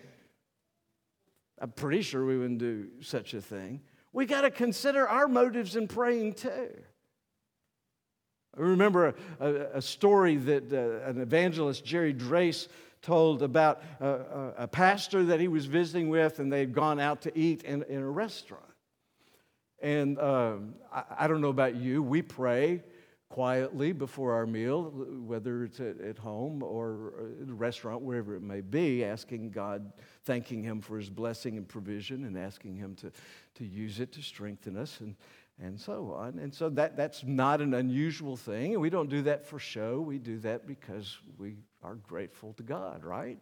I'm 1.60 1.72
pretty 1.72 2.02
sure 2.02 2.26
we 2.26 2.38
wouldn't 2.38 2.60
do 2.60 2.88
such 3.00 3.34
a 3.34 3.42
thing. 3.42 3.82
We 4.12 4.26
got 4.26 4.42
to 4.42 4.52
consider 4.52 5.08
our 5.08 5.28
motives 5.28 5.78
in 5.78 5.88
praying 5.88 6.34
too. 6.34 6.70
I 8.58 8.62
remember 8.62 9.08
a, 9.40 9.46
a, 9.46 9.54
a 9.78 9.82
story 9.82 10.38
that 10.38 10.72
uh, 10.72 11.10
an 11.10 11.22
evangelist, 11.22 11.84
Jerry 11.84 12.14
Drace, 12.14 12.68
told 13.06 13.44
about 13.44 13.84
a, 14.00 14.54
a, 14.58 14.68
pastor 14.68 15.26
that 15.26 15.40
he 15.40 15.48
was 15.48 15.68
visiting 15.68 16.10
with, 16.10 16.40
and 16.40 16.52
they'd 16.52 16.74
gone 16.74 17.00
out 17.00 17.22
to 17.22 17.38
eat 17.38 17.64
in, 17.64 17.84
in 17.84 18.02
a 18.02 18.10
restaurant. 18.10 18.64
And 19.80 20.20
um, 20.20 20.74
I, 20.92 21.04
I, 21.20 21.28
don't 21.28 21.40
know 21.40 21.50
about 21.50 21.76
you, 21.76 22.02
we 22.02 22.24
pray 22.24 22.82
quietly 23.30 23.92
before 23.92 24.34
our 24.34 24.48
meal, 24.48 24.86
whether 25.26 25.64
it's 25.64 25.80
at, 25.80 26.02
at 26.02 26.18
home 26.18 26.64
or 26.64 27.14
at 27.42 27.48
a 27.48 27.54
restaurant, 27.54 28.02
wherever 28.02 28.36
it 28.36 28.42
may 28.42 28.62
be, 28.62 29.06
asking 29.06 29.52
God, 29.52 29.94
thanking 30.24 30.64
Him 30.64 30.82
for 30.82 30.98
His 30.98 31.10
blessing 31.10 31.58
and 31.58 31.68
provision, 31.68 32.26
and 32.26 32.36
asking 32.36 32.76
Him 32.76 32.96
to, 32.96 33.12
to 33.56 33.66
use 33.66 34.00
it 34.00 34.12
to 34.14 34.24
strengthen 34.24 34.76
us. 34.76 35.00
And, 35.00 35.16
and 35.62 35.80
so 35.80 36.12
on. 36.12 36.38
And 36.40 36.54
so 36.54 36.70
that, 36.70 36.98
that's 36.98 37.24
not 37.24 37.62
an 37.62 37.74
unusual 37.74 38.36
thing. 38.36 38.74
And 38.74 38.82
we 38.82 38.90
don't 38.90 39.10
do 39.10 39.22
that 39.22 39.46
for 39.46 39.58
show. 39.58 40.02
We 40.02 40.18
do 40.18 40.38
that 40.40 40.68
because 40.68 41.18
we 41.38 41.56
are 41.86 41.96
grateful 41.96 42.54
to 42.54 42.64
God, 42.64 43.04
right? 43.04 43.38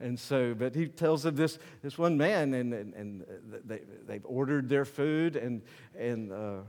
And 0.00 0.18
so, 0.18 0.54
but 0.54 0.74
he 0.74 0.86
tells 0.86 1.24
of 1.24 1.36
this, 1.36 1.58
this 1.82 1.98
one 1.98 2.16
man, 2.16 2.54
and, 2.54 2.72
and, 2.72 2.94
and 2.94 3.24
they, 3.64 3.80
they've 4.06 4.24
ordered 4.24 4.68
their 4.68 4.84
food, 4.84 5.36
and, 5.36 5.62
and, 5.98 6.32
uh, 6.32 6.60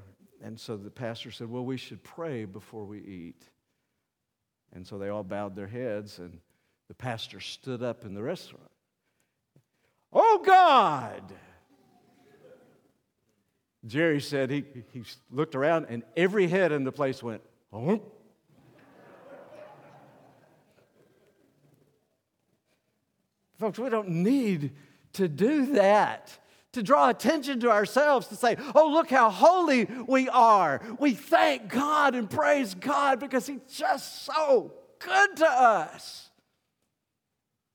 and 0.44 0.60
so 0.60 0.76
the 0.76 0.90
pastor 0.90 1.32
said, 1.32 1.50
Well, 1.50 1.64
we 1.64 1.78
should 1.78 2.04
pray 2.04 2.46
before 2.46 2.86
we 2.86 3.00
eat. 3.00 3.44
And 4.74 4.86
so 4.86 4.98
they 4.98 5.10
all 5.10 5.24
bowed 5.24 5.56
their 5.56 5.68
heads, 5.68 6.20
and 6.20 6.40
the 6.88 6.94
pastor 6.94 7.40
stood 7.40 7.82
up 7.82 8.04
in 8.04 8.14
the 8.14 8.22
restaurant. 8.24 8.72
Oh, 10.12 10.42
God! 10.44 11.24
Jerry 13.86 14.20
said 14.20 14.50
he, 14.50 14.66
he 14.92 15.04
looked 15.32 15.56
around, 15.56 15.86
and 15.88 16.04
every 16.18 16.48
head 16.48 16.72
in 16.72 16.84
the 16.84 16.92
place 16.92 17.24
went, 17.24 17.42
oh. 17.72 18.02
Folks, 23.60 23.78
we 23.78 23.90
don't 23.90 24.10
need 24.10 24.72
to 25.14 25.28
do 25.28 25.74
that. 25.74 26.38
To 26.74 26.84
draw 26.84 27.10
attention 27.10 27.60
to 27.62 27.72
ourselves, 27.72 28.28
to 28.28 28.36
say, 28.36 28.56
oh, 28.76 28.90
look 28.92 29.10
how 29.10 29.30
holy 29.30 29.86
we 30.08 30.30
are. 30.30 30.82
We 31.00 31.14
thank 31.14 31.68
God 31.68 32.16
and 32.16 32.30
praise 32.30 32.76
God 32.76 33.20
because 33.20 33.48
He's 33.48 33.60
just 33.68 34.24
so 34.24 34.74
good 35.00 35.38
to 35.38 35.48
us. 35.48 36.30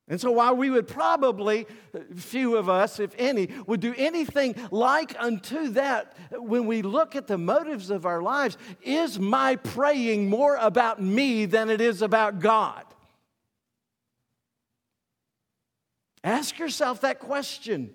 And 0.06 0.20
so, 0.20 0.30
while 0.30 0.54
we 0.54 0.70
would 0.70 0.86
probably, 0.86 1.66
few 2.14 2.56
of 2.56 2.68
us, 2.68 3.00
if 3.00 3.14
any, 3.18 3.48
would 3.66 3.80
do 3.80 3.94
anything 3.96 4.54
like 4.70 5.16
unto 5.18 5.68
that, 5.70 6.14
when 6.30 6.66
we 6.66 6.82
look 6.82 7.16
at 7.16 7.26
the 7.26 7.38
motives 7.38 7.90
of 7.90 8.04
our 8.04 8.22
lives, 8.22 8.58
is 8.82 9.18
my 9.18 9.56
praying 9.56 10.28
more 10.28 10.56
about 10.56 11.02
me 11.02 11.46
than 11.46 11.70
it 11.70 11.80
is 11.80 12.00
about 12.00 12.38
God? 12.38 12.84
Ask 16.24 16.58
yourself 16.58 17.02
that 17.02 17.20
question. 17.20 17.94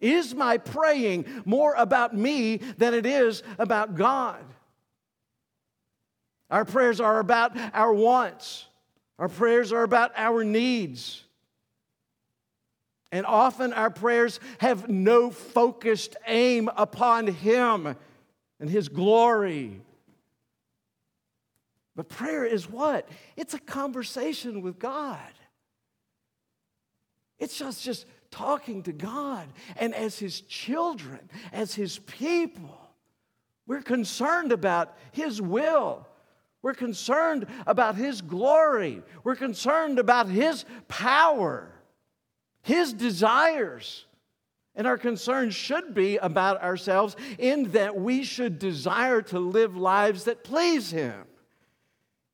Is 0.00 0.34
my 0.34 0.58
praying 0.58 1.26
more 1.44 1.74
about 1.74 2.14
me 2.14 2.56
than 2.56 2.94
it 2.94 3.06
is 3.06 3.44
about 3.58 3.94
God? 3.94 4.44
Our 6.50 6.64
prayers 6.64 7.00
are 7.00 7.20
about 7.20 7.56
our 7.72 7.92
wants, 7.92 8.66
our 9.18 9.28
prayers 9.28 9.72
are 9.72 9.84
about 9.84 10.12
our 10.16 10.42
needs. 10.42 11.22
And 13.12 13.26
often 13.26 13.72
our 13.72 13.90
prayers 13.90 14.38
have 14.58 14.88
no 14.88 15.30
focused 15.30 16.14
aim 16.28 16.70
upon 16.76 17.26
Him 17.26 17.96
and 18.60 18.70
His 18.70 18.88
glory. 18.88 19.80
But 21.96 22.08
prayer 22.08 22.44
is 22.44 22.70
what? 22.70 23.08
It's 23.36 23.52
a 23.52 23.58
conversation 23.58 24.62
with 24.62 24.78
God. 24.78 25.18
It's 27.40 27.58
just, 27.58 27.82
just 27.82 28.06
talking 28.30 28.84
to 28.84 28.92
God. 28.92 29.48
And 29.76 29.94
as 29.94 30.18
His 30.18 30.42
children, 30.42 31.18
as 31.52 31.74
His 31.74 31.98
people, 31.98 32.78
we're 33.66 33.82
concerned 33.82 34.52
about 34.52 34.96
His 35.12 35.40
will. 35.42 36.06
We're 36.62 36.74
concerned 36.74 37.46
about 37.66 37.96
His 37.96 38.20
glory. 38.20 39.02
We're 39.24 39.36
concerned 39.36 39.98
about 39.98 40.28
His 40.28 40.64
power, 40.86 41.72
His 42.62 42.92
desires. 42.92 44.04
And 44.76 44.86
our 44.86 44.98
concern 44.98 45.50
should 45.50 45.94
be 45.94 46.18
about 46.18 46.62
ourselves 46.62 47.16
in 47.38 47.72
that 47.72 47.96
we 47.96 48.22
should 48.22 48.58
desire 48.58 49.22
to 49.22 49.38
live 49.38 49.76
lives 49.76 50.24
that 50.24 50.44
please 50.44 50.90
Him. 50.90 51.24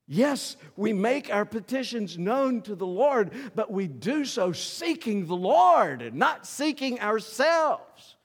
Yes, 0.07 0.55
we 0.77 0.93
make 0.93 1.33
our 1.33 1.43
petitions 1.43 2.17
known 2.17 2.61
to 2.61 2.75
the 2.75 2.87
Lord, 2.87 3.31
but 3.55 3.69
we 3.71 3.87
do 3.87 4.23
so 4.23 4.53
seeking 4.53 5.25
the 5.25 5.35
Lord, 5.35 6.01
and 6.01 6.15
not 6.15 6.47
seeking 6.47 7.01
ourselves. 7.01 8.15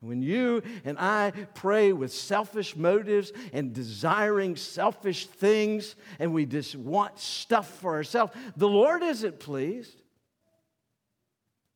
When 0.00 0.22
you 0.22 0.62
and 0.86 0.98
I 0.98 1.32
pray 1.54 1.92
with 1.92 2.10
selfish 2.10 2.74
motives 2.74 3.32
and 3.52 3.74
desiring 3.74 4.56
selfish 4.56 5.26
things, 5.26 5.94
and 6.18 6.32
we 6.32 6.46
just 6.46 6.74
want 6.74 7.18
stuff 7.18 7.68
for 7.80 7.96
ourselves, 7.96 8.32
the 8.56 8.68
Lord 8.68 9.02
isn't 9.02 9.40
pleased. 9.40 10.00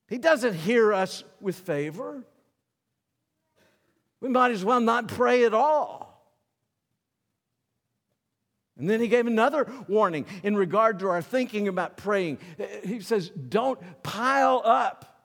He 0.08 0.16
doesn't 0.16 0.54
hear 0.54 0.94
us 0.94 1.22
with 1.38 1.56
favor. 1.56 2.24
We 4.22 4.30
might 4.30 4.52
as 4.52 4.64
well 4.64 4.80
not 4.80 5.08
pray 5.08 5.44
at 5.44 5.52
all. 5.52 6.13
And 8.84 8.90
then 8.90 9.00
he 9.00 9.08
gave 9.08 9.26
another 9.26 9.66
warning 9.88 10.26
in 10.42 10.54
regard 10.54 10.98
to 10.98 11.08
our 11.08 11.22
thinking 11.22 11.68
about 11.68 11.96
praying. 11.96 12.36
He 12.84 13.00
says, 13.00 13.30
Don't 13.30 13.80
pile 14.02 14.60
up 14.62 15.24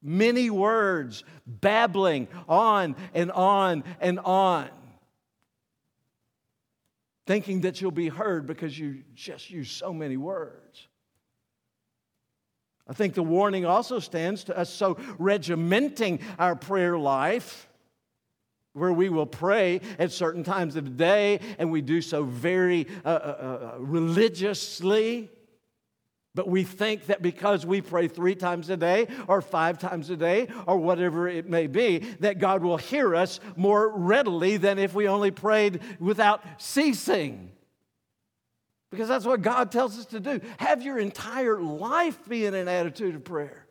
many 0.00 0.48
words, 0.48 1.24
babbling 1.44 2.28
on 2.48 2.94
and 3.12 3.32
on 3.32 3.82
and 4.00 4.20
on, 4.20 4.68
thinking 7.26 7.62
that 7.62 7.80
you'll 7.80 7.90
be 7.90 8.06
heard 8.06 8.46
because 8.46 8.78
you 8.78 9.02
just 9.12 9.50
use 9.50 9.72
so 9.72 9.92
many 9.92 10.16
words. 10.16 10.86
I 12.86 12.92
think 12.92 13.14
the 13.14 13.24
warning 13.24 13.66
also 13.66 13.98
stands 13.98 14.44
to 14.44 14.56
us 14.56 14.72
so 14.72 14.94
regimenting 15.18 16.20
our 16.38 16.54
prayer 16.54 16.96
life 16.96 17.68
where 18.72 18.92
we 18.92 19.08
will 19.08 19.26
pray 19.26 19.80
at 19.98 20.12
certain 20.12 20.44
times 20.44 20.76
of 20.76 20.84
the 20.84 20.90
day 20.90 21.40
and 21.58 21.70
we 21.70 21.80
do 21.80 22.00
so 22.00 22.22
very 22.22 22.86
uh, 23.04 23.08
uh, 23.08 23.12
uh, 23.12 23.78
religiously. 23.78 25.30
But 26.34 26.48
we 26.48 26.62
think 26.62 27.06
that 27.06 27.22
because 27.22 27.66
we 27.66 27.80
pray 27.80 28.06
three 28.06 28.36
times 28.36 28.70
a 28.70 28.76
day 28.76 29.08
or 29.26 29.42
five 29.42 29.78
times 29.78 30.10
a 30.10 30.16
day 30.16 30.46
or 30.66 30.76
whatever 30.76 31.26
it 31.26 31.48
may 31.48 31.66
be, 31.66 31.98
that 32.20 32.38
God 32.38 32.62
will 32.62 32.76
hear 32.76 33.16
us 33.16 33.40
more 33.56 33.88
readily 33.88 34.56
than 34.56 34.78
if 34.78 34.94
we 34.94 35.08
only 35.08 35.32
prayed 35.32 35.80
without 35.98 36.42
ceasing. 36.58 37.50
Because 38.92 39.08
that's 39.08 39.24
what 39.24 39.42
God 39.42 39.72
tells 39.72 39.98
us 39.98 40.06
to 40.06 40.20
do. 40.20 40.40
Have 40.58 40.82
your 40.82 40.98
entire 40.98 41.60
life 41.60 42.28
be 42.28 42.46
in 42.46 42.54
an 42.54 42.68
attitude 42.68 43.16
of 43.16 43.24
prayer. 43.24 43.66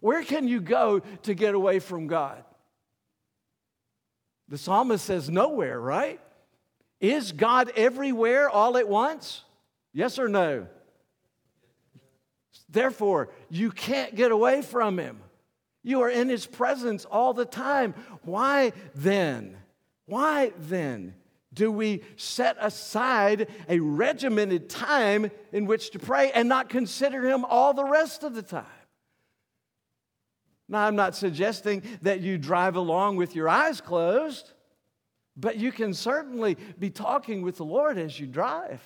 Where 0.00 0.22
can 0.22 0.46
you 0.46 0.60
go 0.60 1.00
to 1.00 1.34
get 1.34 1.54
away 1.54 1.80
from 1.80 2.06
God? 2.06 2.44
The 4.52 4.58
psalmist 4.58 5.06
says 5.06 5.30
nowhere, 5.30 5.80
right? 5.80 6.20
Is 7.00 7.32
God 7.32 7.72
everywhere 7.74 8.50
all 8.50 8.76
at 8.76 8.86
once? 8.86 9.44
Yes 9.94 10.18
or 10.18 10.28
no? 10.28 10.66
Therefore, 12.68 13.30
you 13.48 13.70
can't 13.70 14.14
get 14.14 14.30
away 14.30 14.60
from 14.60 14.98
him. 14.98 15.20
You 15.82 16.02
are 16.02 16.10
in 16.10 16.28
his 16.28 16.44
presence 16.44 17.06
all 17.06 17.32
the 17.32 17.46
time. 17.46 17.94
Why 18.24 18.74
then? 18.94 19.56
Why 20.04 20.52
then 20.58 21.14
do 21.54 21.72
we 21.72 22.02
set 22.16 22.58
aside 22.60 23.48
a 23.70 23.80
regimented 23.80 24.68
time 24.68 25.30
in 25.50 25.64
which 25.64 25.92
to 25.92 25.98
pray 25.98 26.30
and 26.30 26.46
not 26.46 26.68
consider 26.68 27.26
him 27.26 27.46
all 27.46 27.72
the 27.72 27.84
rest 27.84 28.22
of 28.22 28.34
the 28.34 28.42
time? 28.42 28.66
Now, 30.72 30.86
I'm 30.86 30.96
not 30.96 31.14
suggesting 31.14 31.82
that 32.00 32.22
you 32.22 32.38
drive 32.38 32.76
along 32.76 33.16
with 33.16 33.36
your 33.36 33.46
eyes 33.46 33.82
closed, 33.82 34.52
but 35.36 35.58
you 35.58 35.70
can 35.70 35.92
certainly 35.92 36.56
be 36.78 36.88
talking 36.88 37.42
with 37.42 37.58
the 37.58 37.64
Lord 37.64 37.98
as 37.98 38.18
you 38.18 38.26
drive. 38.26 38.80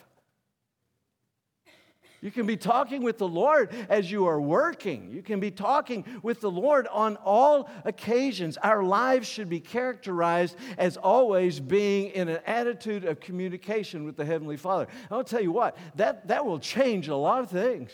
You 2.21 2.33
can 2.33 2.45
be 2.45 2.57
talking 2.57 3.05
with 3.05 3.19
the 3.19 3.28
Lord 3.28 3.73
as 3.88 4.11
you 4.11 4.26
are 4.26 4.40
working. 4.40 5.12
You 5.12 5.23
can 5.23 5.38
be 5.38 5.52
talking 5.52 6.05
with 6.25 6.40
the 6.40 6.50
Lord 6.50 6.88
on 6.88 7.14
all 7.19 7.71
occasions. 7.85 8.57
Our 8.57 8.83
lives 8.83 9.28
should 9.28 9.49
be 9.49 9.61
characterized 9.61 10.57
as 10.78 10.97
always 10.97 11.61
being 11.61 12.11
in 12.11 12.28
an 12.28 12.40
attitude 12.47 13.05
of 13.05 13.21
communication 13.21 14.05
with 14.05 14.16
the 14.16 14.25
Heavenly 14.25 14.57
Father. 14.57 14.88
I'll 15.09 15.23
tell 15.23 15.43
you 15.43 15.52
what, 15.52 15.76
that, 15.95 16.26
that 16.26 16.45
will 16.45 16.59
change 16.59 17.07
a 17.07 17.14
lot 17.14 17.43
of 17.43 17.50
things. 17.50 17.93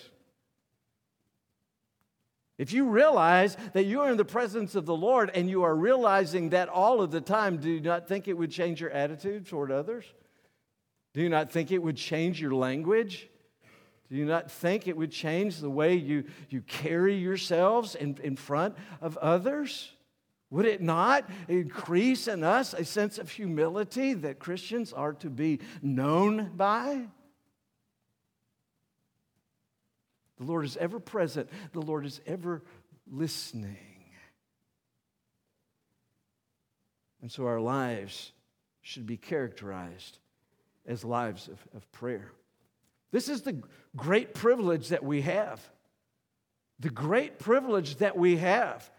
If 2.59 2.73
you 2.73 2.87
realize 2.88 3.56
that 3.73 3.85
you 3.85 4.00
are 4.02 4.11
in 4.11 4.16
the 4.16 4.25
presence 4.25 4.75
of 4.75 4.87
the 4.87 4.94
Lord 4.94 5.30
and 5.35 5.49
you 5.49 5.62
are 5.62 5.75
realizing 5.75 6.50
that 6.50 6.68
all 6.68 7.00
of 7.00 7.11
the 7.11 7.21
time, 7.21 7.56
do 7.56 7.71
you 7.71 7.80
not 7.80 8.06
think 8.06 8.28
it 8.28 8.37
would 8.37 8.50
change 8.50 8.80
your 8.80 8.90
attitude 8.90 9.47
toward 9.47 9.71
others? 9.71 10.04
Do 11.14 11.23
you 11.23 11.28
not 11.28 11.50
think 11.50 11.71
it 11.71 11.82
would 11.82 11.97
change 11.97 12.40
your 12.40 12.54
language? 12.54 13.28
Do 14.09 14.16
you 14.16 14.26
not 14.26 14.50
think 14.50 14.87
it 14.87 14.97
would 14.97 15.11
change 15.11 15.59
the 15.59 15.71
way 15.71 15.94
you, 15.94 16.25
you 16.50 16.61
carry 16.61 17.14
yourselves 17.14 17.94
in, 17.94 18.18
in 18.23 18.37
front 18.37 18.76
of 19.00 19.16
others? 19.18 19.90
Would 20.50 20.66
it 20.66 20.82
not 20.82 21.30
increase 21.49 22.28
in 22.28 22.44
us 22.44 22.75
a 22.75 22.85
sense 22.85 23.18
of 23.18 23.30
humility 23.30 24.12
that 24.12 24.38
Christians 24.38 24.92
are 24.92 25.14
to 25.14 25.30
be 25.30 25.61
known 25.80 26.50
by? 26.54 27.06
The 30.42 30.50
Lord 30.50 30.64
is 30.64 30.76
ever 30.76 30.99
present, 30.99 31.49
the 31.72 31.80
Lord 31.80 32.04
is 32.04 32.20
ever 32.26 32.62
listening. 33.08 33.76
And 37.20 37.30
so 37.30 37.46
our 37.46 37.61
lives 37.61 38.32
should 38.80 39.06
be 39.06 39.16
characterized 39.16 40.18
as 40.84 41.04
lives 41.04 41.46
of, 41.46 41.64
of 41.76 41.90
prayer. 41.92 42.32
This 43.12 43.28
is 43.28 43.42
the 43.42 43.62
great 43.94 44.34
privilege 44.34 44.88
that 44.88 45.04
we 45.04 45.20
have. 45.22 45.61
The 46.80 46.90
great 46.90 47.38
privilege 47.38 47.96
that 47.96 48.16
we 48.16 48.38
have 48.38 48.90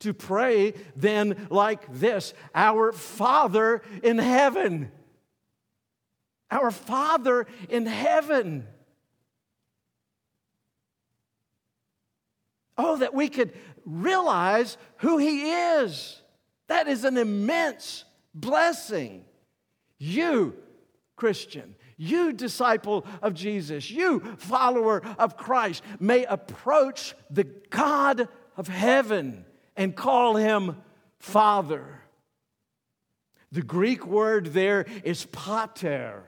to 0.00 0.12
pray 0.12 0.74
then 0.94 1.46
like 1.48 1.90
this 1.90 2.34
Our 2.54 2.92
Father 2.92 3.80
in 4.02 4.18
heaven. 4.18 4.92
Our 6.50 6.70
Father 6.70 7.46
in 7.70 7.86
heaven. 7.86 8.66
Oh, 12.84 12.96
that 12.96 13.14
we 13.14 13.28
could 13.28 13.52
realize 13.84 14.76
who 14.98 15.18
He 15.18 15.52
is. 15.52 16.20
That 16.68 16.88
is 16.88 17.04
an 17.04 17.16
immense 17.16 18.04
blessing. 18.34 19.24
You, 19.98 20.56
Christian, 21.16 21.76
you, 21.96 22.32
disciple 22.32 23.06
of 23.20 23.34
Jesus, 23.34 23.90
you, 23.90 24.20
follower 24.38 25.02
of 25.18 25.36
Christ, 25.36 25.84
may 26.00 26.24
approach 26.24 27.14
the 27.30 27.44
God 27.44 28.28
of 28.56 28.66
heaven 28.66 29.44
and 29.76 29.94
call 29.94 30.36
him 30.36 30.76
Father. 31.18 32.00
The 33.52 33.62
Greek 33.62 34.06
word 34.06 34.46
there 34.46 34.86
is 35.04 35.26
pater, 35.26 36.24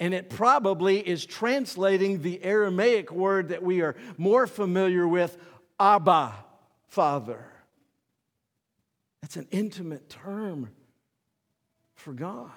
and 0.00 0.12
it 0.14 0.30
probably 0.30 1.06
is 1.06 1.24
translating 1.24 2.22
the 2.22 2.42
Aramaic 2.42 3.12
word 3.12 3.50
that 3.50 3.62
we 3.62 3.82
are 3.82 3.94
more 4.16 4.46
familiar 4.46 5.06
with, 5.06 5.36
Abba, 5.78 6.34
Father. 6.88 7.44
That's 9.22 9.36
an 9.36 9.48
intimate 9.50 10.08
term 10.08 10.70
for 11.94 12.12
God 12.12 12.50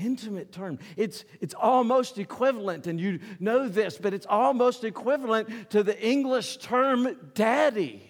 intimate 0.00 0.52
term. 0.52 0.78
It's, 0.96 1.24
it's 1.40 1.54
almost 1.54 2.18
equivalent, 2.18 2.86
and 2.86 3.00
you 3.00 3.20
know 3.38 3.68
this, 3.68 3.98
but 3.98 4.14
it's 4.14 4.26
almost 4.26 4.84
equivalent 4.84 5.70
to 5.70 5.82
the 5.82 6.00
English 6.00 6.58
term 6.58 7.16
daddy. 7.34 8.02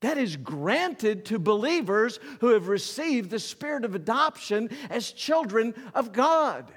That 0.00 0.18
is 0.18 0.36
granted 0.36 1.24
to 1.26 1.38
believers 1.38 2.20
who 2.40 2.48
have 2.48 2.68
received 2.68 3.30
the 3.30 3.38
spirit 3.38 3.84
of 3.84 3.94
adoption 3.94 4.70
as 4.90 5.12
children 5.12 5.74
of 5.94 6.12
God. 6.12 6.70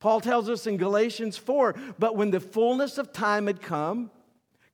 Paul 0.00 0.20
tells 0.20 0.48
us 0.48 0.66
in 0.66 0.78
Galatians 0.78 1.36
4 1.36 1.74
But 1.98 2.16
when 2.16 2.30
the 2.30 2.40
fullness 2.40 2.98
of 2.98 3.12
time 3.12 3.46
had 3.46 3.62
come, 3.62 4.10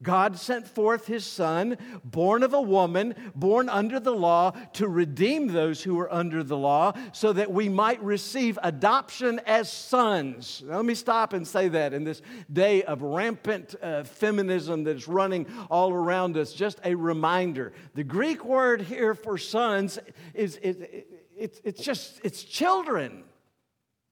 God 0.02 0.38
sent 0.38 0.68
forth 0.68 1.06
his 1.06 1.24
son, 1.24 1.78
born 2.04 2.42
of 2.42 2.52
a 2.52 2.60
woman, 2.60 3.14
born 3.34 3.70
under 3.70 3.98
the 3.98 4.12
law, 4.12 4.50
to 4.74 4.86
redeem 4.86 5.48
those 5.48 5.82
who 5.82 5.94
were 5.94 6.12
under 6.12 6.44
the 6.44 6.56
law, 6.56 6.92
so 7.12 7.32
that 7.32 7.50
we 7.50 7.70
might 7.70 8.02
receive 8.02 8.58
adoption 8.62 9.40
as 9.46 9.72
sons. 9.72 10.62
Now, 10.66 10.76
let 10.76 10.84
me 10.84 10.94
stop 10.94 11.32
and 11.32 11.48
say 11.48 11.68
that 11.68 11.94
in 11.94 12.04
this 12.04 12.20
day 12.52 12.82
of 12.82 13.00
rampant 13.00 13.74
uh, 13.82 14.04
feminism 14.04 14.84
that's 14.84 15.08
running 15.08 15.46
all 15.70 15.92
around 15.92 16.36
us, 16.36 16.52
just 16.52 16.78
a 16.84 16.94
reminder. 16.94 17.72
The 17.94 18.04
Greek 18.04 18.44
word 18.44 18.82
here 18.82 19.14
for 19.14 19.38
sons 19.38 19.98
is, 20.34 20.56
it, 20.56 21.08
it, 21.38 21.60
it's 21.64 21.80
just, 21.80 22.20
it's 22.22 22.44
children. 22.44 23.24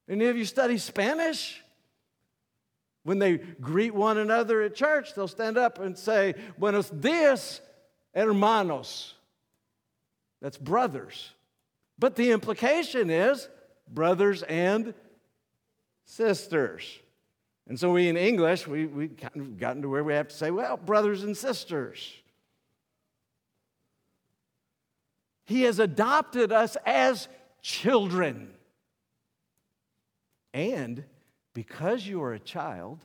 Any 0.08 0.26
of 0.26 0.36
you 0.36 0.44
study 0.44 0.78
Spanish? 0.78 1.60
When 3.04 3.18
they 3.18 3.36
greet 3.36 3.94
one 3.94 4.16
another 4.16 4.62
at 4.62 4.74
church, 4.74 5.14
they'll 5.14 5.28
stand 5.28 5.58
up 5.58 5.78
and 5.78 5.96
say, 5.96 6.34
Buenos 6.58 6.88
dias, 6.88 7.60
hermanos. 8.14 9.14
That's 10.40 10.56
brothers. 10.56 11.30
But 11.98 12.16
the 12.16 12.30
implication 12.30 13.10
is 13.10 13.48
brothers 13.88 14.42
and 14.42 14.94
sisters. 16.04 16.98
And 17.68 17.78
so 17.78 17.92
we 17.92 18.08
in 18.08 18.16
English, 18.16 18.66
we, 18.66 18.86
we 18.86 19.08
kind 19.08 19.36
of 19.36 19.58
gotten 19.58 19.82
to 19.82 19.88
where 19.88 20.04
we 20.04 20.14
have 20.14 20.28
to 20.28 20.34
say, 20.34 20.50
well, 20.50 20.76
brothers 20.76 21.22
and 21.22 21.36
sisters. 21.36 22.12
He 25.46 25.62
has 25.62 25.78
adopted 25.78 26.52
us 26.52 26.76
as 26.84 27.28
children. 27.62 28.53
And 30.54 31.04
because 31.52 32.06
you 32.06 32.22
are 32.22 32.32
a 32.32 32.38
child, 32.38 33.04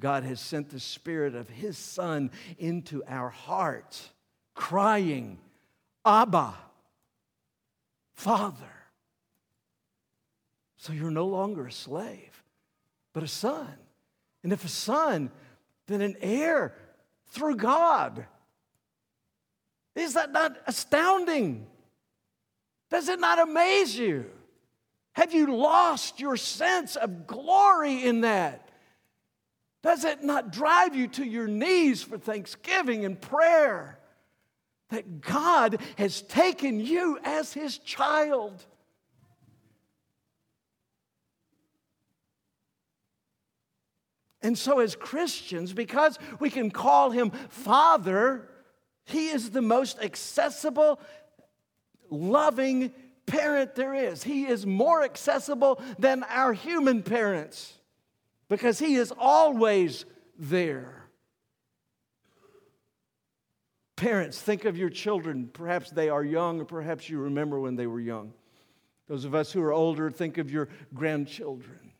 God 0.00 0.22
has 0.22 0.40
sent 0.40 0.70
the 0.70 0.80
Spirit 0.80 1.34
of 1.34 1.50
His 1.50 1.76
Son 1.76 2.30
into 2.56 3.02
our 3.06 3.28
hearts, 3.28 4.08
crying, 4.54 5.38
Abba, 6.06 6.54
Father. 8.14 8.56
So 10.76 10.92
you're 10.92 11.10
no 11.10 11.26
longer 11.26 11.66
a 11.66 11.72
slave, 11.72 12.42
but 13.12 13.22
a 13.24 13.28
son. 13.28 13.72
And 14.42 14.52
if 14.52 14.64
a 14.64 14.68
son, 14.68 15.30
then 15.86 16.00
an 16.00 16.16
heir 16.20 16.74
through 17.28 17.56
God. 17.56 18.26
Is 19.94 20.14
that 20.14 20.32
not 20.32 20.56
astounding? 20.66 21.66
Does 22.90 23.08
it 23.08 23.20
not 23.20 23.40
amaze 23.40 23.96
you? 23.96 24.30
Have 25.14 25.34
you 25.34 25.54
lost 25.54 26.20
your 26.20 26.36
sense 26.36 26.96
of 26.96 27.26
glory 27.26 28.04
in 28.04 28.22
that? 28.22 28.68
Does 29.82 30.04
it 30.04 30.22
not 30.22 30.52
drive 30.52 30.94
you 30.94 31.08
to 31.08 31.24
your 31.24 31.48
knees 31.48 32.02
for 32.02 32.16
thanksgiving 32.16 33.04
and 33.04 33.20
prayer? 33.20 33.98
That 34.90 35.20
God 35.20 35.80
has 35.98 36.22
taken 36.22 36.80
you 36.80 37.18
as 37.24 37.52
His 37.52 37.78
child. 37.78 38.64
And 44.40 44.56
so, 44.58 44.80
as 44.80 44.96
Christians, 44.96 45.72
because 45.72 46.18
we 46.40 46.50
can 46.50 46.70
call 46.70 47.10
Him 47.10 47.30
Father, 47.48 48.48
He 49.04 49.28
is 49.28 49.50
the 49.50 49.62
most 49.62 50.00
accessible, 50.00 51.00
loving, 52.10 52.92
parent 53.26 53.74
there 53.74 53.94
is. 53.94 54.22
He 54.22 54.46
is 54.46 54.66
more 54.66 55.02
accessible 55.02 55.80
than 55.98 56.24
our 56.24 56.52
human 56.52 57.02
parents 57.02 57.74
because 58.48 58.78
He 58.78 58.96
is 58.96 59.12
always 59.18 60.04
there. 60.38 61.02
Parents, 63.96 64.40
think 64.40 64.64
of 64.64 64.76
your 64.76 64.90
children. 64.90 65.48
Perhaps 65.52 65.90
they 65.90 66.08
are 66.08 66.24
young, 66.24 66.60
or 66.60 66.64
perhaps 66.64 67.08
you 67.08 67.18
remember 67.18 67.60
when 67.60 67.76
they 67.76 67.86
were 67.86 68.00
young. 68.00 68.32
Those 69.08 69.24
of 69.24 69.34
us 69.34 69.52
who 69.52 69.62
are 69.62 69.72
older, 69.72 70.10
think 70.10 70.38
of 70.38 70.50
your 70.50 70.68
grandchildren. 70.94 71.92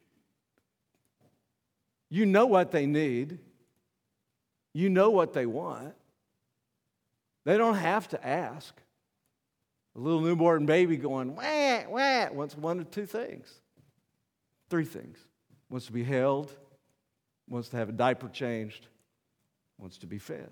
You 2.08 2.26
know 2.26 2.46
what 2.46 2.72
they 2.72 2.86
need, 2.86 3.38
you 4.74 4.88
know 4.88 5.10
what 5.10 5.32
they 5.32 5.46
want. 5.46 5.94
They 7.44 7.56
don't 7.56 7.76
have 7.76 8.08
to 8.08 8.26
ask. 8.26 8.74
A 9.94 10.00
little 10.00 10.20
newborn 10.20 10.64
baby 10.64 10.96
going, 10.96 11.34
wah, 11.34 11.82
wah, 11.88 12.32
wants 12.32 12.56
one 12.56 12.80
of 12.80 12.90
two 12.90 13.06
things, 13.06 13.60
three 14.70 14.84
things. 14.84 15.18
Wants 15.68 15.86
to 15.86 15.92
be 15.92 16.04
held, 16.04 16.54
wants 17.48 17.68
to 17.70 17.76
have 17.76 17.88
a 17.88 17.92
diaper 17.92 18.28
changed, 18.28 18.88
wants 19.78 19.98
to 19.98 20.06
be 20.06 20.18
fed. 20.18 20.50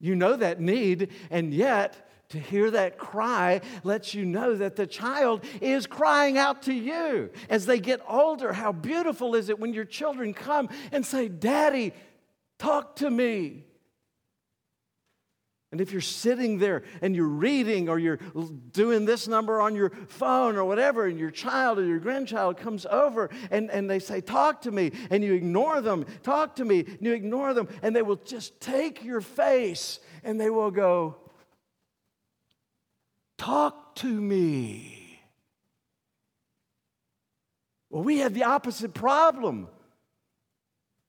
You 0.00 0.14
know 0.14 0.36
that 0.36 0.60
need, 0.60 1.10
and 1.30 1.54
yet 1.54 2.08
to 2.30 2.38
hear 2.38 2.70
that 2.70 2.98
cry 2.98 3.60
lets 3.84 4.14
you 4.14 4.24
know 4.24 4.56
that 4.56 4.76
the 4.76 4.86
child 4.86 5.44
is 5.60 5.86
crying 5.86 6.38
out 6.38 6.62
to 6.62 6.72
you. 6.72 7.30
As 7.48 7.66
they 7.66 7.78
get 7.78 8.00
older, 8.08 8.52
how 8.52 8.72
beautiful 8.72 9.34
is 9.34 9.48
it 9.48 9.58
when 9.58 9.74
your 9.74 9.84
children 9.84 10.32
come 10.32 10.68
and 10.90 11.04
say, 11.04 11.28
Daddy, 11.28 11.92
talk 12.58 12.96
to 12.96 13.10
me. 13.10 13.64
And 15.72 15.80
if 15.80 15.90
you're 15.90 16.02
sitting 16.02 16.58
there 16.58 16.82
and 17.00 17.16
you're 17.16 17.26
reading 17.26 17.88
or 17.88 17.98
you're 17.98 18.18
doing 18.72 19.06
this 19.06 19.26
number 19.26 19.58
on 19.58 19.74
your 19.74 19.90
phone 20.08 20.56
or 20.56 20.66
whatever, 20.66 21.06
and 21.06 21.18
your 21.18 21.30
child 21.30 21.78
or 21.78 21.86
your 21.86 21.98
grandchild 21.98 22.58
comes 22.58 22.84
over 22.84 23.30
and, 23.50 23.70
and 23.70 23.88
they 23.88 23.98
say, 23.98 24.20
Talk 24.20 24.60
to 24.62 24.70
me, 24.70 24.92
and 25.10 25.24
you 25.24 25.32
ignore 25.32 25.80
them, 25.80 26.04
talk 26.22 26.56
to 26.56 26.64
me, 26.66 26.80
and 26.80 26.98
you 27.00 27.14
ignore 27.14 27.54
them, 27.54 27.68
and 27.80 27.96
they 27.96 28.02
will 28.02 28.16
just 28.16 28.60
take 28.60 29.02
your 29.02 29.22
face 29.22 29.98
and 30.22 30.38
they 30.38 30.50
will 30.50 30.70
go, 30.70 31.16
Talk 33.38 33.96
to 33.96 34.06
me. 34.06 35.20
Well, 37.88 38.02
we 38.02 38.18
have 38.18 38.34
the 38.34 38.44
opposite 38.44 38.92
problem. 38.92 39.68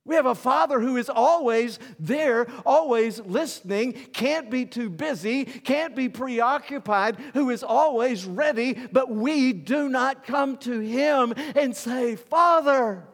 We 0.06 0.16
have 0.16 0.26
a 0.26 0.36
father 0.36 0.82
who 0.82 0.98
is 0.98 1.10
always 1.10 1.80
there, 1.98 2.48
always 2.66 3.20
listening, 3.22 3.94
can't 3.94 4.50
be 4.50 4.66
too 4.66 4.90
busy, 4.90 5.46
can't 5.46 5.96
be 5.96 6.10
preoccupied, 6.10 7.18
who 7.34 7.50
is 7.50 7.64
always 7.64 8.26
ready, 8.26 8.74
but 8.92 9.10
we 9.10 9.54
do 9.54 9.88
not 9.88 10.26
come 10.26 10.58
to 10.58 10.80
him 10.80 11.34
and 11.56 11.76
say, 11.76 12.18
Father. 12.18 13.08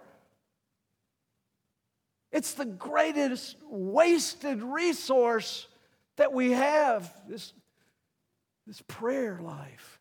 It's 2.31 2.53
the 2.53 2.65
greatest 2.65 3.55
wasted 3.69 4.61
resource 4.61 5.67
that 6.17 6.33
we 6.33 6.51
have, 6.51 7.11
this, 7.27 7.53
this 8.67 8.81
prayer 8.87 9.39
life. 9.41 9.99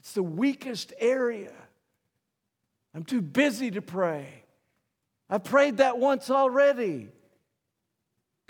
It's 0.00 0.12
the 0.12 0.22
weakest 0.22 0.92
area. 0.98 1.52
I'm 2.94 3.04
too 3.04 3.22
busy 3.22 3.70
to 3.72 3.82
pray. 3.82 4.39
I 5.30 5.38
prayed 5.38 5.78
that 5.78 5.98
once 5.98 6.30
already. 6.30 7.08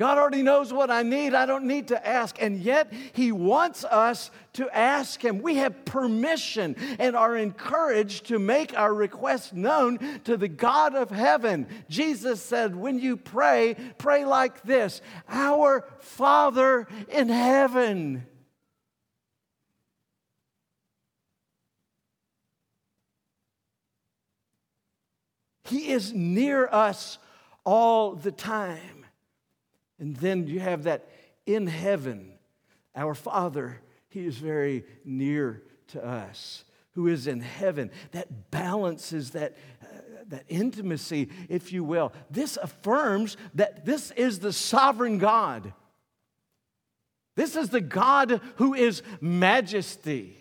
God 0.00 0.16
already 0.16 0.40
knows 0.40 0.72
what 0.72 0.90
I 0.90 1.02
need. 1.02 1.34
I 1.34 1.44
don't 1.44 1.66
need 1.66 1.88
to 1.88 2.06
ask. 2.06 2.40
And 2.40 2.58
yet, 2.62 2.90
He 3.12 3.32
wants 3.32 3.84
us 3.84 4.30
to 4.54 4.66
ask 4.74 5.22
Him. 5.22 5.42
We 5.42 5.56
have 5.56 5.84
permission 5.84 6.74
and 6.98 7.14
are 7.14 7.36
encouraged 7.36 8.28
to 8.28 8.38
make 8.38 8.74
our 8.78 8.94
requests 8.94 9.52
known 9.52 9.98
to 10.24 10.38
the 10.38 10.48
God 10.48 10.94
of 10.94 11.10
heaven. 11.10 11.66
Jesus 11.90 12.40
said, 12.42 12.74
When 12.74 12.98
you 12.98 13.18
pray, 13.18 13.76
pray 13.98 14.24
like 14.24 14.62
this 14.62 15.02
Our 15.28 15.84
Father 15.98 16.88
in 17.10 17.28
heaven. 17.28 18.26
He 25.70 25.90
is 25.90 26.12
near 26.12 26.66
us 26.66 27.18
all 27.64 28.14
the 28.14 28.32
time. 28.32 29.06
And 29.98 30.16
then 30.16 30.46
you 30.46 30.60
have 30.60 30.84
that 30.84 31.08
in 31.46 31.66
heaven, 31.66 32.32
our 32.94 33.14
Father, 33.14 33.80
He 34.08 34.26
is 34.26 34.36
very 34.36 34.84
near 35.04 35.62
to 35.88 36.04
us, 36.04 36.64
who 36.92 37.06
is 37.06 37.26
in 37.26 37.40
heaven. 37.40 37.90
That 38.12 38.50
balances 38.50 39.30
that. 39.30 39.56
Uh, 39.82 39.86
that 40.28 40.44
intimacy, 40.48 41.28
if 41.48 41.72
you 41.72 41.82
will. 41.82 42.12
This 42.30 42.56
affirms 42.56 43.36
that 43.54 43.84
this 43.84 44.12
is 44.12 44.38
the 44.38 44.52
sovereign 44.52 45.18
God. 45.18 45.72
This 47.34 47.56
is 47.56 47.70
the 47.70 47.80
God 47.80 48.40
who 48.56 48.74
is 48.74 49.02
majesty. 49.20 50.39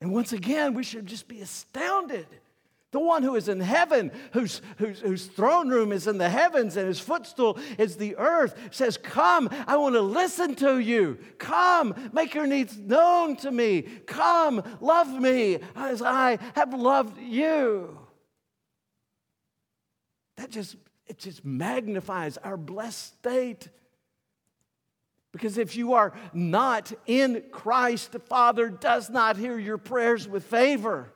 And 0.00 0.12
once 0.12 0.32
again, 0.32 0.74
we 0.74 0.82
should 0.82 1.06
just 1.06 1.28
be 1.28 1.40
astounded. 1.40 2.26
The 2.92 2.98
one 2.98 3.22
who 3.22 3.36
is 3.36 3.48
in 3.48 3.60
heaven, 3.60 4.10
whose, 4.32 4.62
whose, 4.78 5.00
whose 5.00 5.26
throne 5.26 5.68
room 5.68 5.92
is 5.92 6.08
in 6.08 6.18
the 6.18 6.28
heavens 6.28 6.76
and 6.76 6.88
his 6.88 6.98
footstool 6.98 7.56
is 7.78 7.96
the 7.96 8.16
earth, 8.16 8.56
says, 8.72 8.96
Come, 8.96 9.48
I 9.68 9.76
want 9.76 9.94
to 9.94 10.00
listen 10.00 10.56
to 10.56 10.80
you. 10.80 11.18
Come, 11.38 11.94
make 12.12 12.34
your 12.34 12.48
needs 12.48 12.76
known 12.76 13.36
to 13.36 13.50
me. 13.52 13.82
Come, 14.06 14.64
love 14.80 15.08
me 15.08 15.58
as 15.76 16.02
I 16.02 16.38
have 16.56 16.74
loved 16.74 17.20
you. 17.20 17.96
That 20.36 20.50
just, 20.50 20.74
it 21.06 21.18
just 21.18 21.44
magnifies 21.44 22.38
our 22.38 22.56
blessed 22.56 23.18
state. 23.18 23.68
Because 25.32 25.58
if 25.58 25.76
you 25.76 25.94
are 25.94 26.12
not 26.32 26.92
in 27.06 27.44
Christ, 27.52 28.12
the 28.12 28.18
Father 28.18 28.68
does 28.68 29.10
not 29.10 29.36
hear 29.36 29.58
your 29.58 29.78
prayers 29.78 30.26
with 30.26 30.44
favor. 30.44 31.12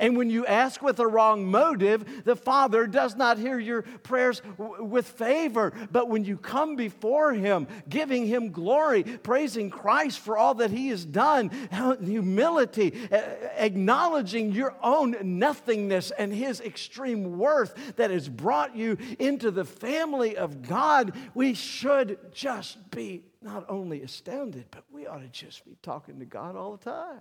And 0.00 0.16
when 0.16 0.30
you 0.30 0.46
ask 0.46 0.80
with 0.82 0.98
a 0.98 1.06
wrong 1.06 1.48
motive, 1.48 2.24
the 2.24 2.34
Father 2.34 2.86
does 2.86 3.14
not 3.16 3.36
hear 3.38 3.58
your 3.58 3.82
prayers 3.82 4.40
w- 4.58 4.82
with 4.82 5.06
favor. 5.06 5.72
But 5.92 6.08
when 6.08 6.24
you 6.24 6.38
come 6.38 6.74
before 6.74 7.34
Him, 7.34 7.68
giving 7.88 8.26
Him 8.26 8.50
glory, 8.50 9.02
praising 9.02 9.68
Christ 9.68 10.18
for 10.18 10.38
all 10.38 10.54
that 10.54 10.70
He 10.70 10.88
has 10.88 11.04
done, 11.04 11.50
humility, 12.02 12.94
acknowledging 13.12 14.52
your 14.52 14.74
own 14.82 15.16
nothingness 15.22 16.10
and 16.12 16.32
His 16.32 16.60
extreme 16.62 17.36
worth 17.38 17.74
that 17.96 18.10
has 18.10 18.28
brought 18.28 18.74
you 18.74 18.96
into 19.18 19.50
the 19.50 19.66
family 19.66 20.34
of 20.36 20.62
God, 20.62 21.14
we 21.34 21.52
should 21.52 22.32
just 22.32 22.90
be 22.90 23.24
not 23.42 23.66
only 23.68 24.02
astounded, 24.02 24.64
but 24.70 24.84
we 24.90 25.06
ought 25.06 25.20
to 25.20 25.28
just 25.28 25.66
be 25.66 25.76
talking 25.82 26.18
to 26.20 26.24
God 26.24 26.56
all 26.56 26.76
the 26.76 26.90
time. 26.90 27.20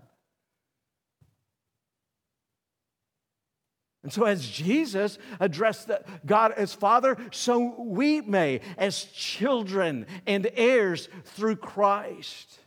And 4.04 4.14
so, 4.14 4.24
as 4.24 4.48
Jesus 4.48 5.18
addressed 5.40 5.92
God 6.26 6.54
as 6.54 6.74
Father, 6.74 7.18
so 7.32 7.82
we 7.82 8.22
may, 8.22 8.62
as 8.78 9.04
children 9.04 10.06
and 10.26 10.50
heirs 10.56 11.10
through 11.26 11.58
Christ. 11.58 12.60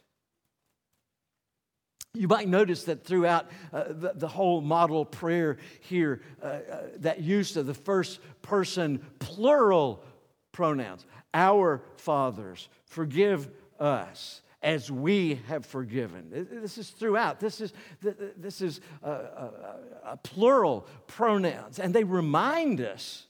You 2.14 2.28
might 2.28 2.46
notice 2.46 2.84
that 2.84 3.04
throughout 3.04 3.50
uh, 3.72 3.84
the, 3.88 4.12
the, 4.14 4.28
whole 4.28 4.60
model 4.60 5.06
prayer 5.06 5.56
here, 5.80 6.20
uh, 6.42 6.46
uh, 6.46 6.82
that 6.96 7.22
use 7.22 7.56
of 7.56 7.64
the 7.64 7.72
first 7.72 8.20
person 8.42 8.98
plural 9.18 10.04
pronouns, 10.52 11.06
our 11.32 11.82
fathers, 11.96 12.68
forgive 12.84 13.48
us 13.80 14.42
as 14.62 14.90
we 14.90 15.40
have 15.48 15.66
forgiven. 15.66 16.28
This 16.30 16.78
is 16.78 16.90
throughout. 16.90 17.40
This 17.40 17.60
is, 17.60 17.72
this 18.00 18.60
is 18.60 18.80
a, 19.02 19.10
a, 19.10 19.50
a 20.04 20.16
plural 20.16 20.86
pronouns. 21.06 21.78
And 21.78 21.92
they 21.92 22.04
remind 22.04 22.80
us 22.80 23.26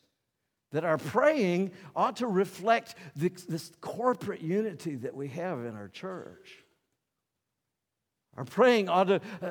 that 0.73 0.85
our 0.85 0.99
praying 0.99 1.71
ought 1.95 2.17
to 2.17 2.27
reflect 2.27 2.95
this, 3.15 3.45
this 3.45 3.73
corporate 3.81 4.41
unity 4.41 4.97
that 4.97 5.15
we 5.15 5.29
have 5.29 5.65
in 5.65 5.75
our 5.75 5.89
church. 5.89 6.59
Our 8.37 8.45
praying 8.45 8.89
ought 8.89 9.05
to 9.05 9.21
uh, 9.43 9.51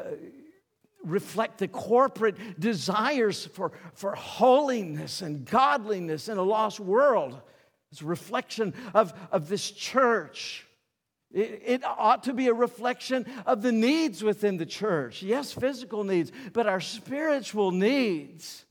reflect 1.03 1.59
the 1.59 1.67
corporate 1.67 2.59
desires 2.59 3.45
for, 3.45 3.71
for 3.93 4.15
holiness 4.15 5.21
and 5.21 5.45
godliness 5.45 6.27
in 6.27 6.37
a 6.37 6.43
lost 6.43 6.79
world. 6.79 7.39
It's 7.91 8.01
a 8.01 8.05
reflection 8.05 8.73
of, 8.93 9.13
of 9.31 9.49
this 9.49 9.69
church. 9.69 10.67
It, 11.33 11.63
it, 11.65 11.83
ought 11.85 12.23
to 12.23 12.33
be 12.33 12.47
a 12.47 12.53
reflection 12.53 13.25
of 13.45 13.61
the 13.61 13.71
needs 13.71 14.21
within 14.21 14.57
the 14.57 14.65
church. 14.65 15.23
Yes, 15.23 15.53
physical 15.53 16.03
needs, 16.03 16.31
but 16.51 16.67
our 16.67 16.81
spiritual 16.81 17.71
needs. 17.71 18.65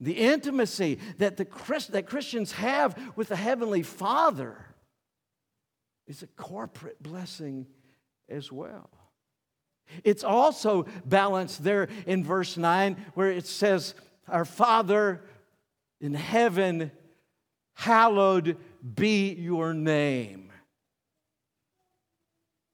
The 0.00 0.12
intimacy 0.12 0.98
that, 1.18 1.36
the 1.36 1.44
Christ, 1.44 1.92
that 1.92 2.06
Christians 2.06 2.52
have 2.52 2.98
with 3.16 3.28
the 3.28 3.36
Heavenly 3.36 3.82
Father 3.82 4.66
is 6.06 6.22
a 6.22 6.26
corporate 6.26 7.02
blessing 7.02 7.66
as 8.28 8.50
well. 8.52 8.90
It's 10.04 10.24
also 10.24 10.86
balanced 11.04 11.62
there 11.62 11.88
in 12.06 12.24
verse 12.24 12.56
9 12.56 12.96
where 13.14 13.30
it 13.30 13.46
says, 13.46 13.94
Our 14.28 14.44
Father 14.44 15.22
in 16.00 16.14
heaven, 16.14 16.90
hallowed 17.74 18.56
be 18.94 19.32
your 19.32 19.72
name. 19.72 20.45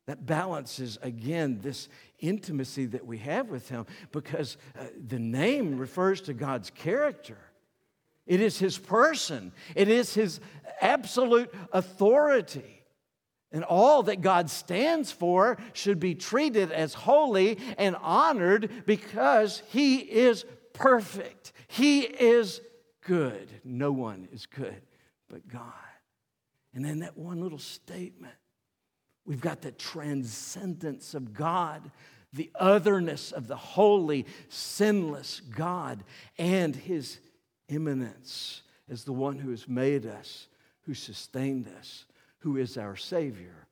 That 0.06 0.26
balances, 0.26 0.98
again, 1.02 1.60
this 1.62 1.88
intimacy 2.18 2.86
that 2.86 3.06
we 3.06 3.18
have 3.18 3.50
with 3.50 3.68
Him 3.68 3.86
because 4.10 4.56
uh, 4.78 4.84
the 5.06 5.18
name 5.18 5.78
refers 5.78 6.20
to 6.22 6.34
God's 6.34 6.70
character. 6.70 7.38
It 8.26 8.40
is 8.40 8.58
His 8.58 8.78
person, 8.78 9.52
it 9.74 9.88
is 9.88 10.14
His 10.14 10.40
absolute 10.80 11.52
authority. 11.72 12.78
And 13.54 13.64
all 13.64 14.04
that 14.04 14.22
God 14.22 14.48
stands 14.48 15.12
for 15.12 15.58
should 15.74 16.00
be 16.00 16.14
treated 16.14 16.72
as 16.72 16.94
holy 16.94 17.58
and 17.76 17.96
honored 17.96 18.86
because 18.86 19.62
He 19.68 19.96
is 19.96 20.46
perfect. 20.72 21.52
He 21.68 22.00
is 22.00 22.62
good. 23.02 23.50
No 23.62 23.92
one 23.92 24.26
is 24.32 24.46
good 24.46 24.80
but 25.32 25.48
God. 25.48 25.72
And 26.74 26.84
then 26.84 27.00
that 27.00 27.16
one 27.16 27.40
little 27.40 27.58
statement 27.58 28.34
we've 29.26 29.40
got 29.40 29.62
the 29.62 29.72
transcendence 29.72 31.14
of 31.14 31.34
God, 31.34 31.90
the 32.32 32.50
otherness 32.54 33.32
of 33.32 33.46
the 33.46 33.56
holy, 33.56 34.26
sinless 34.48 35.40
God, 35.40 36.02
and 36.38 36.74
His 36.74 37.18
immanence 37.68 38.62
as 38.88 39.04
the 39.04 39.12
one 39.12 39.38
who 39.38 39.50
has 39.50 39.68
made 39.68 40.06
us, 40.06 40.48
who 40.82 40.94
sustained 40.94 41.68
us, 41.78 42.04
who 42.38 42.56
is 42.56 42.76
our 42.76 42.96
Savior, 42.96 43.66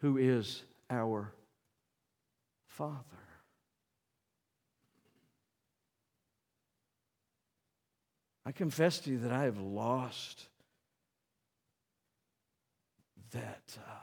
who 0.00 0.16
is 0.16 0.62
our 0.90 1.32
Father. 2.66 2.98
I 8.44 8.52
confess 8.52 8.98
to 9.00 9.10
you 9.10 9.18
that 9.18 9.32
I 9.32 9.44
have 9.44 9.58
lost 9.58 10.48
that 13.30 13.62
uh, 13.78 14.01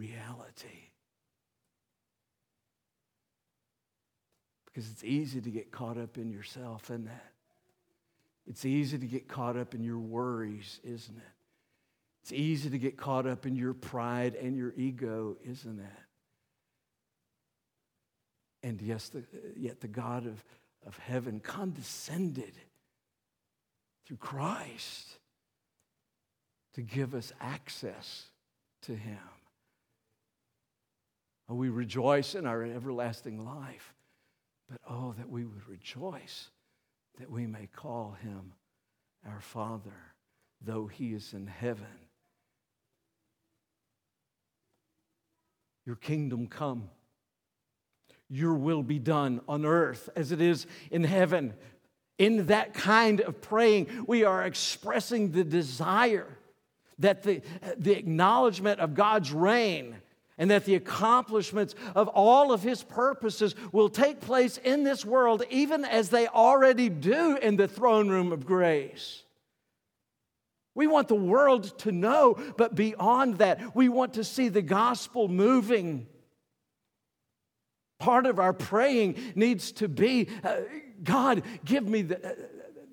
reality. 0.00 0.88
Because 4.66 4.90
it's 4.90 5.04
easy 5.04 5.40
to 5.40 5.50
get 5.50 5.70
caught 5.70 5.98
up 5.98 6.16
in 6.16 6.30
yourself, 6.30 6.84
isn't 6.84 7.06
it? 7.06 7.12
It's 8.46 8.64
easy 8.64 8.98
to 8.98 9.06
get 9.06 9.28
caught 9.28 9.56
up 9.56 9.74
in 9.74 9.84
your 9.84 9.98
worries, 9.98 10.80
isn't 10.82 11.16
it? 11.16 11.22
It's 12.22 12.32
easy 12.32 12.70
to 12.70 12.78
get 12.78 12.96
caught 12.96 13.26
up 13.26 13.46
in 13.46 13.56
your 13.56 13.74
pride 13.74 14.34
and 14.34 14.56
your 14.56 14.72
ego, 14.76 15.36
isn't 15.44 15.78
it? 15.80 15.86
And 18.62 18.80
yes, 18.80 19.08
the, 19.08 19.24
yet 19.56 19.80
the 19.80 19.88
God 19.88 20.26
of, 20.26 20.42
of 20.86 20.98
heaven 20.98 21.40
condescended 21.40 22.52
through 24.06 24.18
Christ 24.18 25.18
to 26.74 26.82
give 26.82 27.14
us 27.14 27.32
access 27.40 28.26
to 28.82 28.94
Him. 28.94 29.18
Oh, 31.50 31.56
we 31.56 31.68
rejoice 31.68 32.36
in 32.36 32.46
our 32.46 32.62
everlasting 32.62 33.44
life, 33.44 33.92
but 34.70 34.80
oh, 34.88 35.14
that 35.18 35.28
we 35.28 35.44
would 35.44 35.68
rejoice 35.68 36.48
that 37.18 37.28
we 37.28 37.44
may 37.44 37.68
call 37.74 38.16
Him 38.22 38.52
our 39.28 39.40
Father, 39.40 40.14
though 40.64 40.86
He 40.86 41.12
is 41.12 41.34
in 41.34 41.48
heaven. 41.48 41.86
Your 45.84 45.96
kingdom 45.96 46.46
come. 46.46 46.88
Your 48.28 48.54
will 48.54 48.84
be 48.84 49.00
done 49.00 49.40
on 49.48 49.66
earth 49.66 50.08
as 50.14 50.30
it 50.30 50.40
is 50.40 50.68
in 50.92 51.02
heaven. 51.02 51.54
In 52.16 52.46
that 52.46 52.74
kind 52.74 53.20
of 53.22 53.40
praying, 53.40 53.88
we 54.06 54.22
are 54.22 54.44
expressing 54.44 55.32
the 55.32 55.42
desire 55.42 56.28
that 57.00 57.24
the, 57.24 57.42
the 57.76 57.98
acknowledgement 57.98 58.78
of 58.78 58.94
God's 58.94 59.32
reign 59.32 59.96
and 60.40 60.50
that 60.50 60.64
the 60.64 60.74
accomplishments 60.74 61.74
of 61.94 62.08
all 62.08 62.50
of 62.50 62.62
his 62.62 62.82
purposes 62.82 63.54
will 63.72 63.90
take 63.90 64.20
place 64.20 64.56
in 64.56 64.84
this 64.84 65.04
world, 65.04 65.44
even 65.50 65.84
as 65.84 66.08
they 66.08 66.26
already 66.26 66.88
do 66.88 67.36
in 67.36 67.56
the 67.56 67.68
throne 67.68 68.08
room 68.08 68.32
of 68.32 68.46
grace. 68.46 69.22
We 70.74 70.86
want 70.86 71.08
the 71.08 71.14
world 71.14 71.78
to 71.80 71.92
know, 71.92 72.38
but 72.56 72.74
beyond 72.74 73.36
that, 73.36 73.76
we 73.76 73.90
want 73.90 74.14
to 74.14 74.24
see 74.24 74.48
the 74.48 74.62
gospel 74.62 75.28
moving. 75.28 76.06
Part 77.98 78.24
of 78.24 78.38
our 78.38 78.54
praying 78.54 79.16
needs 79.34 79.72
to 79.72 79.88
be 79.88 80.28
uh, 80.42 80.60
God, 81.02 81.42
give 81.66 81.86
me 81.86 82.02
the. 82.02 82.36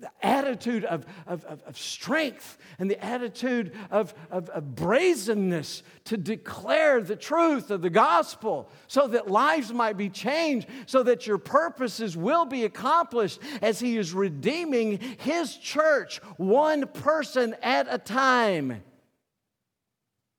The 0.00 0.10
attitude 0.22 0.84
of, 0.84 1.06
of, 1.26 1.44
of, 1.44 1.76
strength 1.76 2.56
and 2.78 2.88
the 2.88 3.04
attitude 3.04 3.74
of, 3.90 4.14
of, 4.30 4.48
of 4.50 4.76
brazenness 4.76 5.82
to 6.04 6.16
declare 6.16 7.02
the 7.02 7.16
truth 7.16 7.72
of 7.72 7.82
the 7.82 7.90
gospel 7.90 8.70
so 8.86 9.08
that 9.08 9.28
lives 9.28 9.72
might 9.72 9.96
be 9.96 10.08
changed, 10.08 10.68
so 10.86 11.02
that 11.02 11.26
your 11.26 11.38
purposes 11.38 12.16
will 12.16 12.44
be 12.44 12.64
accomplished 12.64 13.40
as 13.60 13.80
He 13.80 13.96
is 13.96 14.12
redeeming 14.12 15.00
His 15.18 15.56
church 15.56 16.18
one 16.36 16.86
person 16.86 17.56
at 17.60 17.88
a 17.90 17.98
time, 17.98 18.84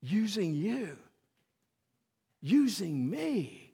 using 0.02 0.56
you, 0.56 0.98
using 2.42 3.10
me 3.10 3.74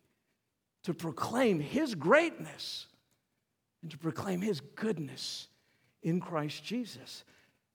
to 0.85 0.95
proclaim 0.95 1.59
His 1.59 1.93
greatness 1.93 2.87
and 3.83 3.91
to 3.91 3.99
proclaim 3.99 4.41
His 4.41 4.61
goodness 4.61 5.47
in 6.05 6.21
Christ 6.21 6.63
Jesus, 6.63 7.25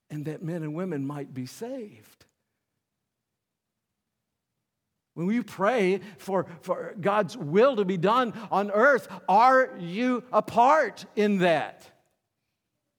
and 0.08 0.24
that 0.24 0.42
men 0.42 0.62
and 0.62 0.72
women 0.72 1.04
might 1.06 1.34
be 1.34 1.44
saved. 1.44 2.24
When 5.14 5.26
we 5.26 5.42
pray 5.42 6.00
for, 6.16 6.46
for 6.62 6.94
God's 6.98 7.36
will 7.36 7.76
to 7.76 7.84
be 7.84 7.96
done 7.96 8.32
on 8.50 8.70
earth, 8.70 9.08
are 9.28 9.76
you 9.78 10.22
a 10.32 10.40
part 10.40 11.04
in 11.16 11.38
that? 11.38 11.90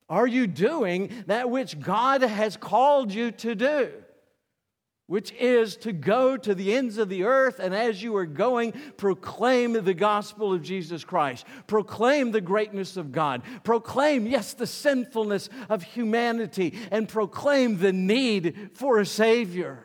Are 0.09 0.27
you 0.27 0.45
doing 0.45 1.23
that 1.27 1.49
which 1.49 1.79
God 1.79 2.21
has 2.21 2.57
called 2.57 3.13
you 3.13 3.31
to 3.31 3.55
do? 3.55 3.91
Which 5.11 5.33
is 5.33 5.75
to 5.75 5.91
go 5.91 6.37
to 6.37 6.55
the 6.55 6.73
ends 6.73 6.97
of 6.97 7.09
the 7.09 7.25
earth 7.25 7.59
and 7.59 7.75
as 7.75 8.01
you 8.01 8.15
are 8.15 8.25
going, 8.25 8.71
proclaim 8.95 9.73
the 9.73 9.93
gospel 9.93 10.53
of 10.53 10.61
Jesus 10.61 11.03
Christ. 11.03 11.45
Proclaim 11.67 12.31
the 12.31 12.39
greatness 12.39 12.95
of 12.95 13.11
God. 13.11 13.41
Proclaim, 13.65 14.25
yes, 14.25 14.53
the 14.53 14.65
sinfulness 14.65 15.49
of 15.67 15.83
humanity 15.83 16.75
and 16.91 17.09
proclaim 17.09 17.77
the 17.79 17.91
need 17.91 18.69
for 18.73 18.99
a 18.99 19.05
Savior. 19.05 19.83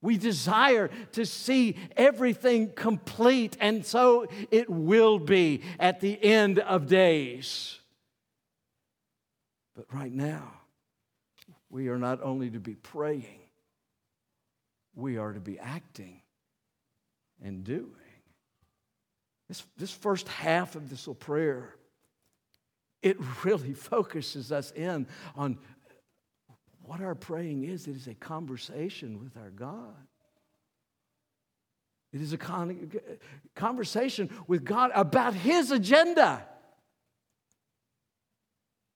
We 0.00 0.18
desire 0.18 0.88
to 1.14 1.26
see 1.26 1.74
everything 1.96 2.70
complete, 2.72 3.56
and 3.60 3.84
so 3.84 4.28
it 4.52 4.70
will 4.70 5.18
be 5.18 5.62
at 5.80 5.98
the 5.98 6.16
end 6.22 6.60
of 6.60 6.86
days. 6.86 7.80
But 9.74 9.92
right 9.92 10.12
now, 10.12 10.52
we 11.70 11.88
are 11.88 11.98
not 11.98 12.22
only 12.22 12.50
to 12.50 12.60
be 12.60 12.76
praying, 12.76 13.39
we 15.00 15.16
are 15.18 15.32
to 15.32 15.40
be 15.40 15.58
acting 15.58 16.20
and 17.42 17.64
doing. 17.64 17.86
This, 19.48 19.64
this 19.76 19.90
first 19.90 20.28
half 20.28 20.76
of 20.76 20.90
this 20.90 21.06
little 21.06 21.14
prayer, 21.14 21.74
it 23.02 23.16
really 23.44 23.72
focuses 23.72 24.52
us 24.52 24.70
in 24.72 25.06
on 25.34 25.58
what 26.82 27.00
our 27.00 27.14
praying 27.14 27.64
is. 27.64 27.86
It 27.86 27.96
is 27.96 28.06
a 28.06 28.14
conversation 28.14 29.18
with 29.18 29.36
our 29.36 29.50
God. 29.50 29.96
It 32.12 32.20
is 32.20 32.32
a 32.32 32.38
con- 32.38 32.90
conversation 33.54 34.30
with 34.46 34.64
God 34.64 34.90
about 34.94 35.34
His 35.34 35.70
agenda. 35.70 36.46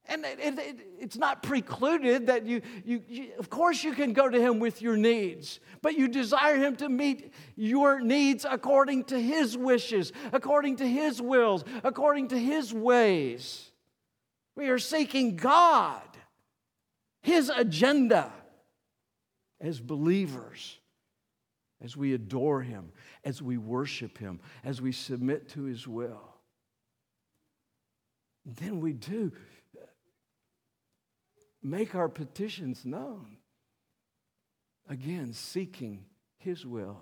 And 0.07 0.25
it, 0.25 0.39
it, 0.39 0.81
it's 1.01 1.17
not 1.17 1.43
precluded 1.43 2.27
that 2.27 2.45
you, 2.45 2.61
you, 2.85 3.03
you, 3.09 3.29
of 3.39 3.49
course, 3.49 3.83
you 3.83 3.93
can 3.93 4.13
go 4.13 4.29
to 4.29 4.39
Him 4.39 4.59
with 4.59 4.83
your 4.83 4.99
needs, 4.99 5.61
but 5.81 5.97
you 5.97 6.09
desire 6.09 6.57
Him 6.57 6.77
to 6.77 6.91
meet 6.91 7.33
your 7.57 8.01
needs 8.01 8.45
according 8.49 9.05
to 9.05 9.19
His 9.19 9.57
wishes, 9.57 10.13
according 10.33 10.77
to 10.77 10.87
His 10.87 11.23
wills, 11.23 11.65
according 11.83 12.29
to 12.29 12.39
His 12.39 12.73
ways. 12.73 13.71
We 14.57 14.69
are 14.69 14.79
seeking 14.79 15.37
God, 15.37 16.03
His 17.23 17.49
agenda 17.49 18.31
as 19.59 19.81
believers, 19.81 20.79
as 21.83 21.97
we 21.97 22.13
adore 22.13 22.61
Him, 22.61 22.93
as 23.25 23.41
we 23.41 23.57
worship 23.57 24.19
Him, 24.19 24.41
as 24.65 24.83
we 24.83 24.93
submit 24.93 25.49
to 25.51 25.63
His 25.63 25.89
will. 25.89 26.35
Then 28.45 28.81
we 28.81 28.93
do 28.93 29.33
make 31.65 31.95
our 31.95 32.09
petitions 32.09 32.85
known. 32.85 33.39
Again, 34.89 35.33
seeking 35.33 36.05
His 36.37 36.67
will 36.67 37.01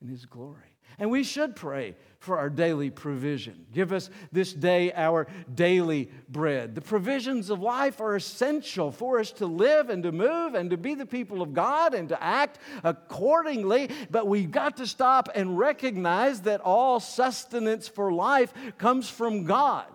and 0.00 0.10
His 0.10 0.26
glory. 0.26 0.74
And 0.98 1.10
we 1.10 1.24
should 1.24 1.56
pray 1.56 1.96
for 2.18 2.38
our 2.38 2.50
daily 2.50 2.90
provision. 2.90 3.66
Give 3.72 3.92
us 3.92 4.10
this 4.32 4.52
day 4.52 4.92
our 4.92 5.26
daily 5.52 6.10
bread. 6.28 6.74
The 6.74 6.80
provisions 6.80 7.50
of 7.50 7.60
life 7.60 8.00
are 8.00 8.14
essential 8.14 8.92
for 8.92 9.18
us 9.18 9.32
to 9.32 9.46
live 9.46 9.90
and 9.90 10.02
to 10.04 10.12
move 10.12 10.54
and 10.54 10.70
to 10.70 10.76
be 10.76 10.94
the 10.94 11.06
people 11.06 11.42
of 11.42 11.52
God 11.52 11.94
and 11.94 12.08
to 12.10 12.22
act 12.22 12.58
accordingly. 12.84 13.90
But 14.10 14.28
we've 14.28 14.50
got 14.50 14.76
to 14.76 14.86
stop 14.86 15.28
and 15.34 15.58
recognize 15.58 16.42
that 16.42 16.60
all 16.60 17.00
sustenance 17.00 17.88
for 17.88 18.12
life 18.12 18.52
comes 18.78 19.08
from 19.08 19.44
God. 19.44 19.86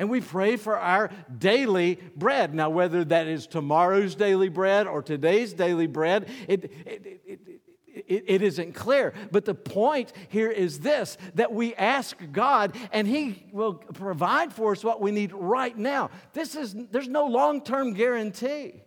And 0.00 0.08
we 0.08 0.22
pray 0.22 0.56
for 0.56 0.78
our 0.78 1.10
daily 1.36 1.98
bread. 2.16 2.54
Now, 2.54 2.70
whether 2.70 3.04
that 3.04 3.26
is 3.26 3.46
tomorrow's 3.46 4.14
daily 4.14 4.48
bread 4.48 4.86
or 4.86 5.02
today's 5.02 5.52
daily 5.52 5.86
bread, 5.86 6.26
it, 6.48 6.64
it, 6.86 7.20
it, 7.26 7.40
it, 7.86 8.24
it 8.26 8.42
isn't 8.42 8.72
clear. 8.72 9.12
But 9.30 9.44
the 9.44 9.54
point 9.54 10.14
here 10.30 10.50
is 10.50 10.78
this 10.78 11.18
that 11.34 11.52
we 11.52 11.74
ask 11.74 12.16
God 12.32 12.76
and 12.92 13.06
He 13.06 13.44
will 13.52 13.74
provide 13.74 14.54
for 14.54 14.72
us 14.72 14.82
what 14.82 15.02
we 15.02 15.10
need 15.10 15.34
right 15.34 15.76
now. 15.76 16.08
This 16.32 16.54
is, 16.54 16.74
there's 16.90 17.06
no 17.06 17.26
long 17.26 17.62
term 17.62 17.92
guarantee. 17.92 18.82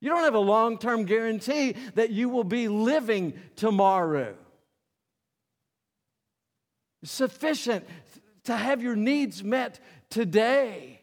You 0.00 0.10
don't 0.10 0.22
have 0.22 0.36
a 0.36 0.38
long 0.38 0.78
term 0.78 1.06
guarantee 1.06 1.74
that 1.96 2.10
you 2.10 2.28
will 2.28 2.44
be 2.44 2.68
living 2.68 3.34
tomorrow. 3.56 4.36
Sufficient 7.02 7.84
to 8.44 8.56
have 8.56 8.82
your 8.82 8.96
needs 8.96 9.42
met 9.42 9.80
today. 10.10 11.00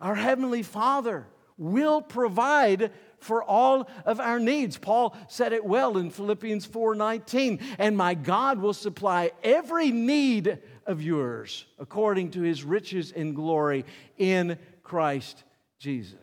Our 0.00 0.14
Heavenly 0.14 0.62
Father 0.62 1.26
will 1.56 2.02
provide 2.02 2.92
for 3.18 3.42
all 3.42 3.88
of 4.04 4.20
our 4.20 4.38
needs. 4.38 4.76
Paul 4.76 5.16
said 5.28 5.52
it 5.52 5.64
well 5.64 5.96
in 5.96 6.10
Philippians 6.10 6.66
4:19, 6.66 7.60
and 7.78 7.96
my 7.96 8.14
God 8.14 8.58
will 8.58 8.74
supply 8.74 9.32
every 9.42 9.90
need 9.90 10.58
of 10.84 11.02
yours 11.02 11.66
according 11.78 12.32
to 12.32 12.42
his 12.42 12.62
riches 12.62 13.10
and 13.12 13.34
glory 13.34 13.84
in 14.18 14.58
Christ 14.82 15.44
Jesus. 15.78 16.18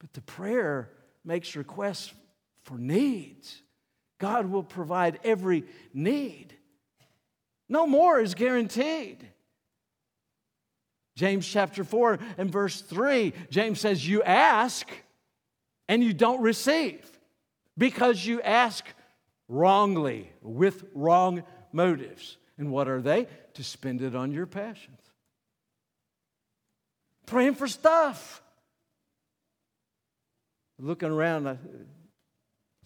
But 0.00 0.12
the 0.12 0.20
prayer 0.22 0.90
makes 1.24 1.56
requests 1.56 2.12
for 2.62 2.78
needs. 2.78 3.62
God 4.18 4.46
will 4.46 4.64
provide 4.64 5.20
every 5.24 5.64
need. 5.94 6.57
No 7.68 7.86
more 7.86 8.20
is 8.20 8.34
guaranteed. 8.34 9.26
James 11.16 11.46
chapter 11.46 11.82
4 11.82 12.18
and 12.38 12.50
verse 12.50 12.80
3, 12.80 13.32
James 13.50 13.80
says, 13.80 14.06
You 14.06 14.22
ask 14.22 14.88
and 15.88 16.02
you 16.02 16.12
don't 16.12 16.40
receive 16.40 17.04
because 17.76 18.24
you 18.24 18.40
ask 18.42 18.84
wrongly 19.48 20.30
with 20.42 20.84
wrong 20.94 21.42
motives. 21.72 22.36
And 22.56 22.70
what 22.70 22.88
are 22.88 23.00
they? 23.00 23.26
To 23.54 23.64
spend 23.64 24.02
it 24.02 24.14
on 24.14 24.32
your 24.32 24.46
passions. 24.46 25.00
Praying 27.26 27.54
for 27.54 27.66
stuff. 27.66 28.42
Looking 30.78 31.10
around, 31.10 31.58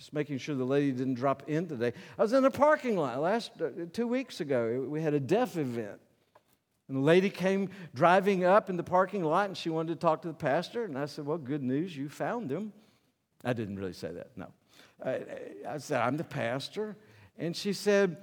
just 0.03 0.12
making 0.12 0.37
sure 0.37 0.57
the 0.57 0.65
lady 0.65 0.91
didn't 0.91 1.15
drop 1.15 1.45
in 1.47 1.69
today. 1.69 1.93
I 2.19 2.23
was 2.23 2.33
in 2.33 2.45
a 2.45 2.51
parking 2.51 2.97
lot 2.97 3.21
last 3.21 3.53
uh, 3.62 3.69
two 3.93 4.09
weeks 4.09 4.41
ago. 4.41 4.85
We 4.88 5.01
had 5.01 5.15
a 5.15 5.21
deaf 5.21 5.57
event. 5.57 6.01
And 6.88 6.97
the 6.97 7.03
lady 7.03 7.31
came 7.31 7.71
driving 7.95 8.43
up 8.43 8.69
in 8.69 8.77
the 8.77 8.83
parking 8.83 9.23
lot 9.23 9.47
and 9.47 9.57
she 9.57 9.71
wanted 9.71 9.95
to 9.95 10.01
talk 10.01 10.23
to 10.23 10.29
the 10.29 10.35
pastor. 10.35 10.83
And 10.87 10.99
I 10.99 11.07
said, 11.07 11.25
Well, 11.25 11.38
good 11.38 11.62
news, 11.62 11.97
you 11.97 12.09
found 12.09 12.51
him. 12.51 12.73
I 13.45 13.53
didn't 13.53 13.79
really 13.79 13.93
say 13.93 14.11
that, 14.11 14.31
no. 14.35 14.49
I, 15.05 15.21
I 15.69 15.79
said, 15.79 16.01
I'm 16.01 16.17
the 16.17 16.25
pastor. 16.25 16.97
And 17.38 17.55
she 17.57 17.73
said, 17.73 18.17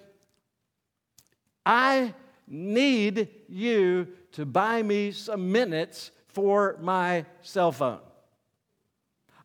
I 1.66 2.14
need 2.46 3.30
you 3.48 4.10
to 4.34 4.46
buy 4.46 4.84
me 4.84 5.14
some 5.14 5.50
minutes 5.50 6.12
for 6.28 6.76
my 6.82 7.26
cell 7.42 7.72
phone. 7.72 8.02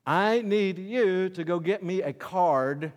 I 0.06 0.42
need 0.42 0.78
you 0.78 1.30
to 1.30 1.44
go 1.44 1.58
get 1.58 1.82
me 1.82 2.02
a 2.02 2.12
card 2.12 2.92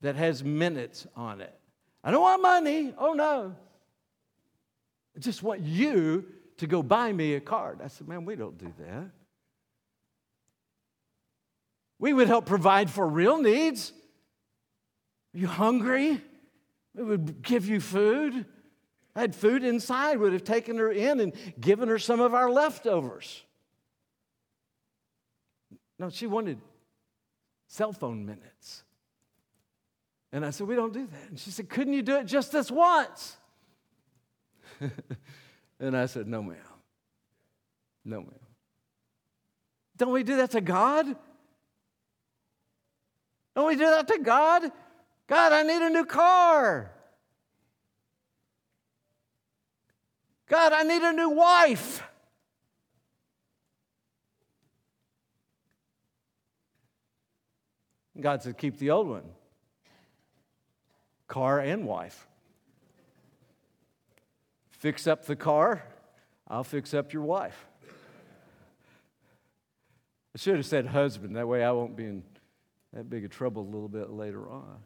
that 0.00 0.14
has 0.14 0.44
minutes 0.44 1.06
on 1.16 1.40
it. 1.40 1.54
I 2.04 2.10
don't 2.10 2.22
want 2.22 2.42
money. 2.42 2.94
Oh, 2.96 3.12
no. 3.12 3.56
I 5.16 5.20
just 5.20 5.42
want 5.42 5.62
you 5.62 6.26
to 6.58 6.66
go 6.66 6.82
buy 6.82 7.12
me 7.12 7.34
a 7.34 7.40
card. 7.40 7.80
I 7.82 7.88
said, 7.88 8.06
man, 8.06 8.24
we 8.24 8.36
don't 8.36 8.56
do 8.56 8.72
that. 8.78 9.10
We 11.98 12.12
would 12.12 12.28
help 12.28 12.46
provide 12.46 12.90
for 12.90 13.06
real 13.06 13.38
needs. 13.38 13.92
Are 15.34 15.38
you 15.38 15.48
hungry? 15.48 16.22
We 16.94 17.02
would 17.02 17.42
give 17.42 17.68
you 17.68 17.80
food. 17.80 18.46
I 19.16 19.20
had 19.20 19.34
food 19.34 19.64
inside, 19.64 20.18
would 20.18 20.32
have 20.32 20.44
taken 20.44 20.78
her 20.78 20.92
in 20.92 21.18
and 21.18 21.32
given 21.60 21.88
her 21.88 21.98
some 21.98 22.20
of 22.20 22.34
our 22.34 22.48
leftovers. 22.48 23.42
No, 25.98 26.10
she 26.10 26.26
wanted 26.26 26.60
cell 27.66 27.92
phone 27.92 28.24
minutes. 28.24 28.84
And 30.32 30.44
I 30.44 30.50
said, 30.50 30.66
We 30.66 30.76
don't 30.76 30.92
do 30.92 31.06
that. 31.06 31.30
And 31.30 31.38
she 31.38 31.50
said, 31.50 31.68
Couldn't 31.68 31.92
you 31.92 32.02
do 32.02 32.16
it 32.16 32.24
just 32.26 32.52
this 32.52 32.70
once? 32.70 33.36
and 35.80 35.96
I 35.96 36.06
said, 36.06 36.28
No, 36.28 36.42
ma'am. 36.42 36.56
No, 38.04 38.20
ma'am. 38.20 38.30
Don't 39.96 40.12
we 40.12 40.22
do 40.22 40.36
that 40.36 40.52
to 40.52 40.60
God? 40.60 41.06
Don't 43.56 43.66
we 43.66 43.74
do 43.74 43.86
that 43.90 44.06
to 44.08 44.18
God? 44.18 44.70
God, 45.26 45.52
I 45.52 45.62
need 45.64 45.82
a 45.82 45.90
new 45.90 46.04
car. 46.04 46.92
God, 50.48 50.72
I 50.72 50.84
need 50.84 51.02
a 51.02 51.12
new 51.12 51.30
wife. 51.30 52.02
God 58.20 58.42
said, 58.42 58.58
keep 58.58 58.78
the 58.78 58.90
old 58.90 59.08
one 59.08 59.24
car 61.28 61.60
and 61.60 61.86
wife. 61.86 62.26
Fix 64.70 65.06
up 65.06 65.26
the 65.26 65.36
car, 65.36 65.82
I'll 66.46 66.64
fix 66.64 66.94
up 66.94 67.12
your 67.12 67.22
wife. 67.22 67.66
I 70.34 70.38
should 70.38 70.56
have 70.56 70.66
said 70.66 70.86
husband, 70.86 71.36
that 71.36 71.48
way 71.48 71.64
I 71.64 71.72
won't 71.72 71.96
be 71.96 72.04
in 72.04 72.22
that 72.92 73.10
big 73.10 73.24
of 73.24 73.30
trouble 73.30 73.62
a 73.62 73.70
little 73.70 73.88
bit 73.88 74.10
later 74.10 74.48
on. 74.48 74.78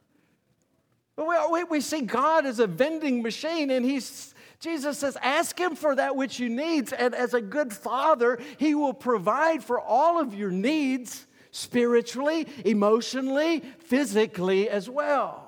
But 1.14 1.53
we, 1.53 1.64
we 1.64 1.81
see 1.81 2.01
God 2.01 2.47
as 2.47 2.59
a 2.59 2.66
vending 2.66 3.23
machine, 3.23 3.71
and 3.71 3.85
he's, 3.85 4.35
Jesus 4.61 4.99
says, 4.99 5.16
Ask 5.21 5.59
Him 5.59 5.77
for 5.77 5.95
that 5.95 6.16
which 6.16 6.40
you 6.40 6.49
need. 6.49 6.92
And 6.92 7.14
as 7.14 7.35
a 7.35 7.40
good 7.40 7.73
father, 7.73 8.38
He 8.57 8.75
will 8.75 8.95
provide 8.95 9.62
for 9.62 9.79
all 9.79 10.18
of 10.21 10.35
your 10.35 10.51
needs 10.51 11.27
spiritually, 11.53 12.49
emotionally, 12.65 13.61
physically 13.79 14.69
as 14.69 14.91
well. 14.91 15.47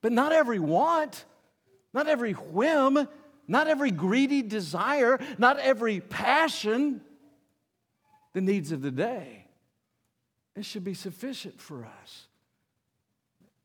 But 0.00 0.12
not 0.12 0.32
every 0.32 0.60
want, 0.60 1.24
not 1.92 2.06
every 2.06 2.32
whim, 2.32 3.08
not 3.48 3.66
every 3.66 3.90
greedy 3.90 4.42
desire, 4.42 5.18
not 5.38 5.58
every 5.58 6.00
passion, 6.00 7.00
the 8.34 8.40
needs 8.40 8.70
of 8.70 8.82
the 8.82 8.90
day. 8.90 9.46
It 10.54 10.64
should 10.64 10.84
be 10.84 10.94
sufficient 10.94 11.60
for 11.60 11.84
us. 11.84 12.26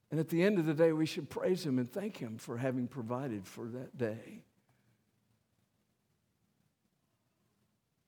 And 0.09 0.19
at 0.19 0.29
the 0.29 0.43
end 0.43 0.59
of 0.59 0.65
the 0.65 0.73
day, 0.73 0.93
we 0.93 1.05
should 1.05 1.29
praise 1.29 1.65
Him 1.65 1.77
and 1.77 1.91
thank 1.91 2.17
Him 2.17 2.37
for 2.37 2.57
having 2.57 2.87
provided 2.87 3.45
for 3.45 3.65
that 3.67 3.97
day. 3.97 4.43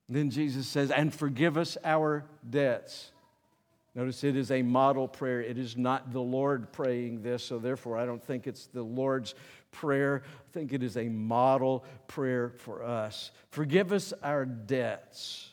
Then 0.08 0.30
Jesus 0.30 0.68
says, 0.68 0.92
and 0.92 1.14
forgive 1.14 1.58
us 1.58 1.78
our 1.84 2.26
debts 2.48 3.12
Notice 3.96 4.26
it 4.26 4.36
is 4.36 4.52
a 4.52 4.62
model 4.62 5.08
prayer. 5.08 5.42
It 5.42 5.58
is 5.58 5.78
not 5.78 6.12
the 6.12 6.22
Lord 6.22 6.74
praying 6.74 7.22
this, 7.22 7.46
so 7.46 7.58
therefore 7.58 7.98
I 7.98 8.06
don't 8.06 8.22
think 8.22 8.46
it's 8.46 8.68
the 8.68 8.84
Lord's 8.84 9.36
prayer. 9.72 10.24
I 10.26 10.52
think 10.52 10.74
it 10.74 10.84
is 10.84 10.98
a 10.98 11.08
model 11.08 11.86
prayer 12.08 12.50
for 12.50 12.84
us. 12.84 13.32
Forgive 13.52 13.94
us 13.94 14.14
our 14.22 14.46
debts. 14.46 15.50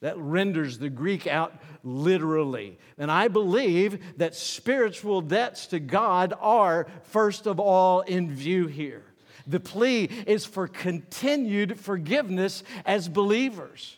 That 0.00 0.16
renders 0.16 0.78
the 0.78 0.90
Greek 0.90 1.26
out 1.26 1.60
literally. 1.82 2.78
And 2.96 3.10
I 3.10 3.26
believe 3.26 3.98
that 4.18 4.36
spiritual 4.36 5.20
debts 5.20 5.66
to 5.68 5.80
God 5.80 6.32
are, 6.40 6.86
first 7.02 7.48
of 7.48 7.58
all, 7.58 8.02
in 8.02 8.32
view 8.32 8.68
here. 8.68 9.02
The 9.48 9.58
plea 9.58 10.04
is 10.04 10.44
for 10.44 10.68
continued 10.68 11.80
forgiveness 11.80 12.62
as 12.86 13.08
believers 13.08 13.97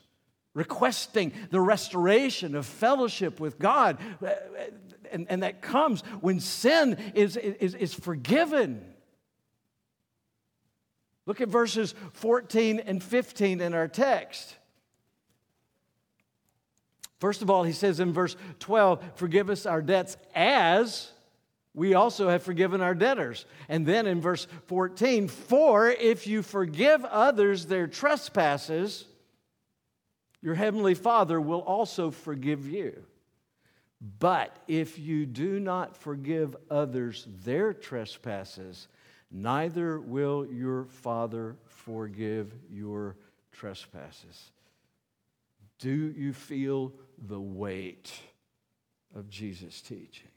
requesting 0.55 1.33
the 1.51 1.61
restoration 1.61 2.55
of 2.55 2.67
fellowship 2.67 3.41
with 3.41 3.59
God. 3.59 3.99
And, 5.13 5.27
and 5.29 5.43
that 5.43 5.63
comes 5.63 6.03
when 6.21 6.41
sin 6.41 6.99
is, 7.15 7.37
is, 7.37 7.75
is 7.75 7.95
forgiven. 7.95 8.85
Look 11.27 11.41
at 11.41 11.49
verses 11.49 11.95
14 12.15 12.81
and 12.81 13.03
15 13.03 13.61
in 13.61 13.75
our 13.75 13.89
text. 13.89 14.57
First 17.19 17.43
of 17.43 17.51
all, 17.51 17.65
he 17.65 17.73
says 17.73 18.01
in 18.01 18.13
verse 18.13 18.35
12, 18.61 19.05
Forgive 19.15 19.51
us 19.51 19.67
our 19.67 19.83
debts 19.83 20.17
as 20.35 21.13
we 21.75 21.95
also 21.95 22.29
have 22.29 22.43
forgiven 22.43 22.81
our 22.81 22.95
debtors. 22.95 23.45
And 23.69 23.87
then 23.87 24.07
in 24.07 24.21
verse 24.21 24.47
14, 24.67 25.29
For 25.29 25.89
if 25.89 26.27
you 26.27 26.43
forgive 26.43 27.05
others 27.05 27.67
their 27.67 27.87
trespasses, 27.87 29.05
your 30.43 30.55
heavenly 30.55 30.95
Father 30.95 31.41
will 31.41 31.61
also 31.61 32.11
forgive 32.11 32.67
you. 32.67 33.05
But 34.19 34.57
if 34.67 34.99
you 34.99 35.27
do 35.27 35.61
not 35.61 35.97
forgive 35.97 36.57
others 36.71 37.27
their 37.45 37.75
trespasses, 37.75 38.89
neither 39.31 40.01
will 40.01 40.47
your 40.47 40.85
Father 40.85 41.57
forgive 41.67 42.55
your 42.71 43.17
trespasses. 43.53 44.51
Do 45.79 46.15
you 46.17 46.33
feel 46.33 46.93
the 47.19 47.41
weight 47.41 48.11
of 49.15 49.29
Jesus' 49.29 49.83
teaching? 49.83 50.29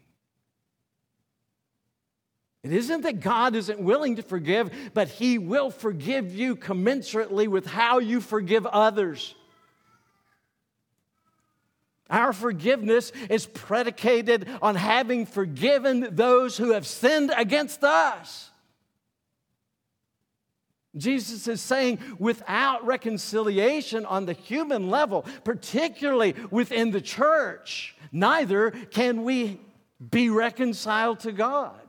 It 2.64 2.72
isn't 2.72 3.01
that 3.01 3.20
God 3.20 3.56
isn't 3.56 3.80
willing 3.80 4.18
to 4.18 4.22
forgive, 4.22 4.72
but 4.93 5.10
He 5.10 5.38
will 5.38 5.70
forgive 5.70 6.34
you 6.34 6.56
commensurately 6.56 7.47
with 7.47 7.66
how 7.66 7.99
you 7.99 8.22
forgive 8.22 8.66
others. 8.66 9.36
Our 12.14 12.32
forgiveness 12.32 13.11
is 13.28 13.47
predicated 13.47 14.47
on 14.61 14.76
having 14.76 15.26
forgiven 15.26 16.09
those 16.11 16.55
who 16.55 16.74
have 16.74 16.86
sinned 16.86 17.34
against 17.36 17.84
us. 17.84 18.51
Jesus 20.95 21.47
is 21.47 21.59
saying 21.59 21.97
without 22.20 22.86
reconciliation 22.86 24.05
on 24.05 24.28
the 24.28 24.34
human 24.34 24.91
level, 24.91 25.26
particularly 25.43 26.36
within 26.51 26.91
the 26.91 27.01
church, 27.01 27.95
neither 28.11 28.70
can 28.70 29.24
we 29.24 29.59
be 30.11 30.30
reconciled 30.30 31.22
to 31.22 31.32
God. 31.32 31.82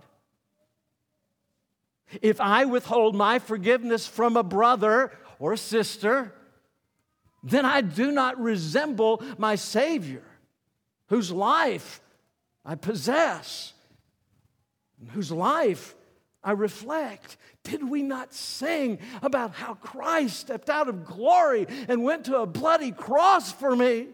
If 2.23 2.41
I 2.41 2.65
withhold 2.65 3.15
my 3.15 3.41
forgiveness 3.41 4.07
from 4.07 4.39
a 4.39 4.43
brother 4.43 5.13
or 5.39 5.53
a 5.53 5.59
sister, 5.59 6.33
then 7.45 7.67
I 7.67 7.83
do 7.83 8.11
not 8.11 8.41
resemble 8.41 9.23
my 9.37 9.55
Savior, 9.55 10.25
whose 11.09 11.31
life 11.31 12.01
I 12.65 12.75
possess, 12.75 13.75
whose 15.11 15.31
life 15.31 15.95
I 16.43 16.53
reflect. 16.53 17.37
Did 17.63 17.89
we 17.89 18.03
not 18.03 18.33
sing 18.33 18.99
about 19.23 19.55
how 19.55 19.75
Christ 19.75 20.41
stepped 20.41 20.71
out 20.71 20.89
of 20.89 21.05
glory 21.05 21.67
and 21.87 22.03
went 22.03 22.25
to 22.27 22.39
a 22.39 22.47
bloody 22.47 22.93
cross 22.93 23.53
for 23.53 23.77
me? 23.77 24.09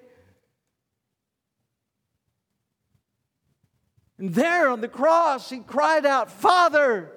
And 4.19 4.35
there 4.35 4.69
on 4.69 4.81
the 4.81 4.89
cross, 4.89 5.49
he 5.49 5.61
cried 5.61 6.05
out, 6.05 6.31
Father, 6.31 7.13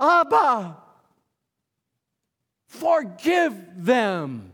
Abba, 0.00 0.76
Forgive 2.68 3.84
them. 3.84 4.52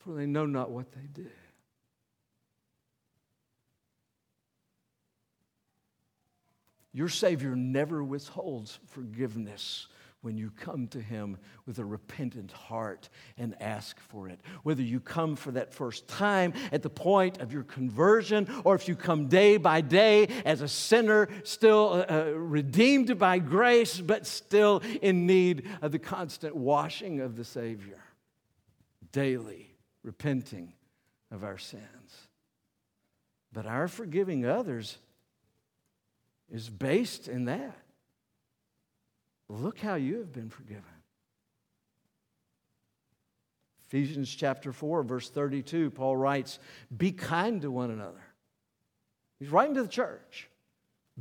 For 0.00 0.14
they 0.14 0.26
know 0.26 0.46
not 0.46 0.70
what 0.70 0.90
they 0.92 1.06
do. 1.12 1.30
Your 6.92 7.08
Savior 7.08 7.56
never 7.56 8.04
withholds 8.04 8.78
forgiveness 8.86 9.86
when 10.22 10.38
you 10.38 10.50
come 10.50 10.86
to 10.88 11.00
Him 11.00 11.36
with 11.66 11.78
a 11.78 11.84
repentant 11.84 12.52
heart 12.52 13.08
and 13.36 13.54
ask 13.60 14.00
for 14.00 14.28
it. 14.28 14.40
Whether 14.62 14.82
you 14.82 15.00
come 15.00 15.36
for 15.36 15.50
that 15.52 15.74
first 15.74 16.08
time 16.08 16.54
at 16.70 16.82
the 16.82 16.90
point 16.90 17.40
of 17.40 17.52
your 17.52 17.64
conversion, 17.64 18.48
or 18.64 18.74
if 18.74 18.88
you 18.88 18.96
come 18.96 19.28
day 19.28 19.56
by 19.56 19.80
day 19.80 20.28
as 20.44 20.62
a 20.62 20.68
sinner, 20.68 21.28
still 21.44 22.04
uh, 22.08 22.12
uh, 22.12 22.24
redeemed 22.34 23.18
by 23.18 23.38
grace, 23.38 24.00
but 24.00 24.26
still 24.26 24.80
in 25.02 25.26
need 25.26 25.68
of 25.82 25.92
the 25.92 25.98
constant 25.98 26.56
washing 26.56 27.20
of 27.20 27.36
the 27.36 27.44
Savior, 27.44 28.02
daily 29.10 29.74
repenting 30.02 30.72
of 31.30 31.44
our 31.44 31.58
sins. 31.58 31.82
But 33.52 33.66
our 33.66 33.88
forgiving 33.88 34.46
others 34.46 34.96
is 36.50 36.68
based 36.70 37.28
in 37.28 37.46
that. 37.46 37.81
Look 39.52 39.80
how 39.80 39.96
you 39.96 40.16
have 40.16 40.32
been 40.32 40.48
forgiven. 40.48 40.82
Ephesians 43.86 44.34
chapter 44.34 44.72
4, 44.72 45.02
verse 45.02 45.28
32, 45.28 45.90
Paul 45.90 46.16
writes, 46.16 46.58
Be 46.96 47.12
kind 47.12 47.60
to 47.60 47.70
one 47.70 47.90
another. 47.90 48.22
He's 49.38 49.50
writing 49.50 49.74
to 49.74 49.82
the 49.82 49.88
church. 49.88 50.48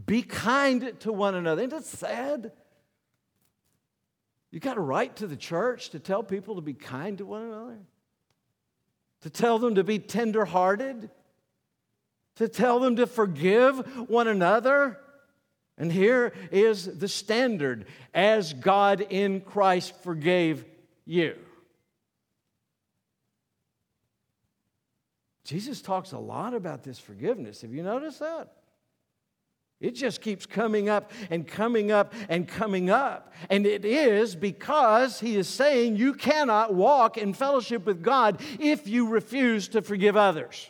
Be 0.05 0.21
kind 0.21 0.97
to 1.01 1.11
one 1.11 1.35
another. 1.35 1.61
Isn't 1.61 1.77
it 1.77 1.83
sad? 1.83 2.53
You 4.49 4.61
got 4.61 4.75
to 4.75 4.81
write 4.81 5.17
to 5.17 5.27
the 5.27 5.35
church 5.35 5.89
to 5.89 5.99
tell 5.99 6.23
people 6.23 6.55
to 6.55 6.61
be 6.61 6.73
kind 6.73 7.17
to 7.17 7.25
one 7.25 7.41
another, 7.41 7.79
to 9.23 9.29
tell 9.29 9.59
them 9.59 9.75
to 9.75 9.83
be 9.83 9.99
tenderhearted, 9.99 11.09
to 12.37 12.47
tell 12.47 12.79
them 12.79 12.95
to 12.95 13.07
forgive 13.07 14.09
one 14.09 14.29
another. 14.29 15.00
And 15.81 15.91
here 15.91 16.31
is 16.51 16.99
the 16.99 17.07
standard 17.07 17.87
as 18.13 18.53
God 18.53 19.01
in 19.01 19.41
Christ 19.41 19.95
forgave 20.03 20.63
you. 21.05 21.35
Jesus 25.43 25.81
talks 25.81 26.11
a 26.11 26.19
lot 26.19 26.53
about 26.53 26.83
this 26.83 26.99
forgiveness. 26.99 27.61
Have 27.63 27.73
you 27.73 27.81
noticed 27.81 28.19
that? 28.19 28.53
It 29.79 29.95
just 29.95 30.21
keeps 30.21 30.45
coming 30.45 30.87
up 30.87 31.11
and 31.31 31.47
coming 31.47 31.91
up 31.91 32.13
and 32.29 32.47
coming 32.47 32.91
up. 32.91 33.33
And 33.49 33.65
it 33.65 33.83
is 33.83 34.35
because 34.35 35.19
he 35.19 35.35
is 35.35 35.47
saying 35.47 35.95
you 35.95 36.13
cannot 36.13 36.75
walk 36.75 37.17
in 37.17 37.33
fellowship 37.33 37.87
with 37.87 38.03
God 38.03 38.39
if 38.59 38.87
you 38.87 39.07
refuse 39.07 39.67
to 39.69 39.81
forgive 39.81 40.15
others. 40.15 40.69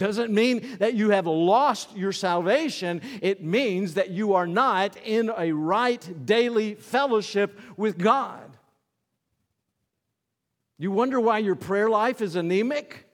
Doesn't 0.00 0.32
mean 0.32 0.78
that 0.78 0.94
you 0.94 1.10
have 1.10 1.26
lost 1.26 1.94
your 1.94 2.12
salvation. 2.12 3.02
It 3.20 3.44
means 3.44 3.94
that 3.94 4.08
you 4.08 4.32
are 4.32 4.46
not 4.46 4.96
in 4.96 5.30
a 5.36 5.52
right 5.52 6.24
daily 6.24 6.74
fellowship 6.74 7.60
with 7.76 7.98
God. 7.98 8.56
You 10.78 10.90
wonder 10.90 11.20
why 11.20 11.40
your 11.40 11.54
prayer 11.54 11.90
life 11.90 12.22
is 12.22 12.34
anemic? 12.34 13.06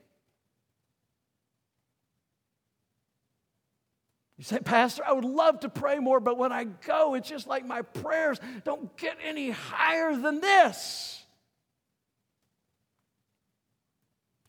You 4.38 4.44
say, 4.44 4.60
Pastor, 4.60 5.02
I 5.04 5.12
would 5.12 5.24
love 5.24 5.58
to 5.60 5.68
pray 5.68 5.98
more, 5.98 6.20
but 6.20 6.38
when 6.38 6.52
I 6.52 6.62
go, 6.62 7.14
it's 7.14 7.28
just 7.28 7.48
like 7.48 7.66
my 7.66 7.82
prayers 7.82 8.38
don't 8.62 8.96
get 8.96 9.16
any 9.24 9.50
higher 9.50 10.14
than 10.16 10.40
this. 10.40 11.20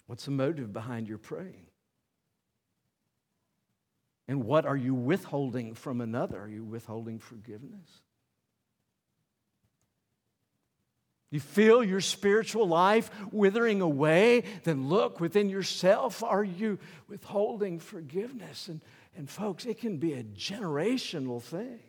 What's 0.06 0.26
the 0.26 0.32
motive 0.32 0.72
behind 0.72 1.08
your 1.08 1.18
praying? 1.18 1.64
And 4.28 4.44
what 4.44 4.66
are 4.66 4.76
you 4.76 4.94
withholding 4.94 5.74
from 5.74 6.02
another? 6.02 6.42
Are 6.42 6.50
you 6.50 6.64
withholding 6.64 7.20
forgiveness? 7.20 8.02
You 11.30 11.40
feel 11.42 11.84
your 11.84 12.00
spiritual 12.00 12.68
life 12.68 13.10
withering 13.32 13.82
away? 13.82 14.44
Then 14.64 14.88
look 14.88 15.20
within 15.20 15.50
yourself. 15.50 16.24
Are 16.24 16.44
you 16.44 16.80
withholding 17.08 17.80
forgiveness? 17.80 18.70
And, 18.70 18.82
and 19.16 19.30
folks, 19.30 19.66
it 19.66 19.80
can 19.80 19.98
be 19.98 20.14
a 20.14 20.24
generational 20.24 21.42
thing. 21.42 21.80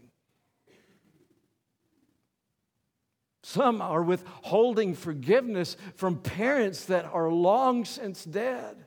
Some 3.44 3.80
are 3.80 4.02
withholding 4.02 4.94
forgiveness 4.94 5.76
from 5.94 6.18
parents 6.18 6.86
that 6.86 7.04
are 7.06 7.30
long 7.30 7.84
since 7.84 8.24
dead. 8.24 8.84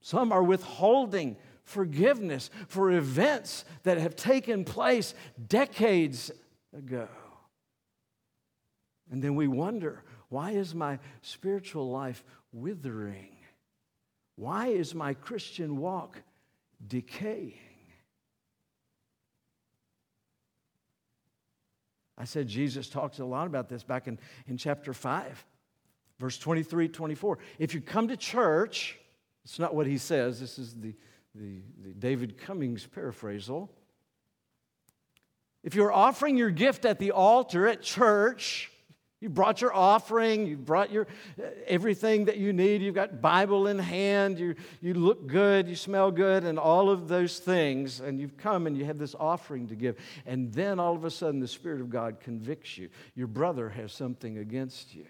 Some 0.00 0.32
are 0.32 0.42
withholding 0.42 1.36
forgiveness 1.62 2.50
for 2.68 2.90
events 2.90 3.64
that 3.82 3.98
have 3.98 4.16
taken 4.16 4.64
place 4.64 5.14
decades 5.48 6.30
ago. 6.76 7.08
And 9.10 9.22
then 9.22 9.34
we 9.34 9.48
wonder 9.48 10.02
why 10.28 10.52
is 10.52 10.74
my 10.74 10.98
spiritual 11.22 11.90
life 11.90 12.24
withering? 12.52 13.36
Why 14.36 14.68
is 14.68 14.94
my 14.94 15.14
Christian 15.14 15.78
walk 15.78 16.22
decaying? 16.86 17.54
I 22.16 22.24
said 22.24 22.46
Jesus 22.46 22.88
talks 22.88 23.18
a 23.18 23.24
lot 23.24 23.46
about 23.46 23.68
this 23.68 23.82
back 23.82 24.06
in, 24.06 24.18
in 24.46 24.56
chapter 24.56 24.92
5, 24.92 25.44
verse 26.18 26.38
23 26.38 26.88
24. 26.88 27.38
If 27.58 27.74
you 27.74 27.80
come 27.80 28.08
to 28.08 28.16
church, 28.16 28.99
it's 29.50 29.58
not 29.58 29.74
what 29.74 29.88
he 29.88 29.98
says. 29.98 30.38
This 30.38 30.60
is 30.60 30.74
the, 30.74 30.94
the, 31.34 31.60
the 31.82 31.92
David 31.98 32.38
Cummings 32.38 32.86
paraphrasal. 32.86 33.68
If 35.64 35.74
you're 35.74 35.90
offering 35.90 36.36
your 36.36 36.50
gift 36.50 36.84
at 36.84 37.00
the 37.00 37.10
altar 37.10 37.66
at 37.66 37.82
church, 37.82 38.70
you 39.20 39.28
brought 39.28 39.60
your 39.60 39.74
offering, 39.74 40.46
you 40.46 40.56
brought 40.56 40.92
your 40.92 41.08
everything 41.66 42.26
that 42.26 42.36
you 42.36 42.52
need, 42.52 42.80
you've 42.80 42.94
got 42.94 43.20
Bible 43.20 43.66
in 43.66 43.80
hand, 43.80 44.38
you, 44.38 44.54
you 44.80 44.94
look 44.94 45.26
good, 45.26 45.68
you 45.68 45.74
smell 45.74 46.12
good, 46.12 46.44
and 46.44 46.56
all 46.56 46.88
of 46.88 47.08
those 47.08 47.40
things, 47.40 47.98
and 47.98 48.20
you've 48.20 48.36
come 48.36 48.68
and 48.68 48.78
you 48.78 48.84
have 48.84 48.98
this 48.98 49.16
offering 49.18 49.66
to 49.66 49.74
give. 49.74 49.96
And 50.26 50.52
then 50.52 50.78
all 50.78 50.94
of 50.94 51.04
a 51.04 51.10
sudden 51.10 51.40
the 51.40 51.48
Spirit 51.48 51.80
of 51.80 51.90
God 51.90 52.20
convicts 52.20 52.78
you. 52.78 52.88
Your 53.16 53.26
brother 53.26 53.68
has 53.68 53.92
something 53.92 54.38
against 54.38 54.94
you. 54.94 55.06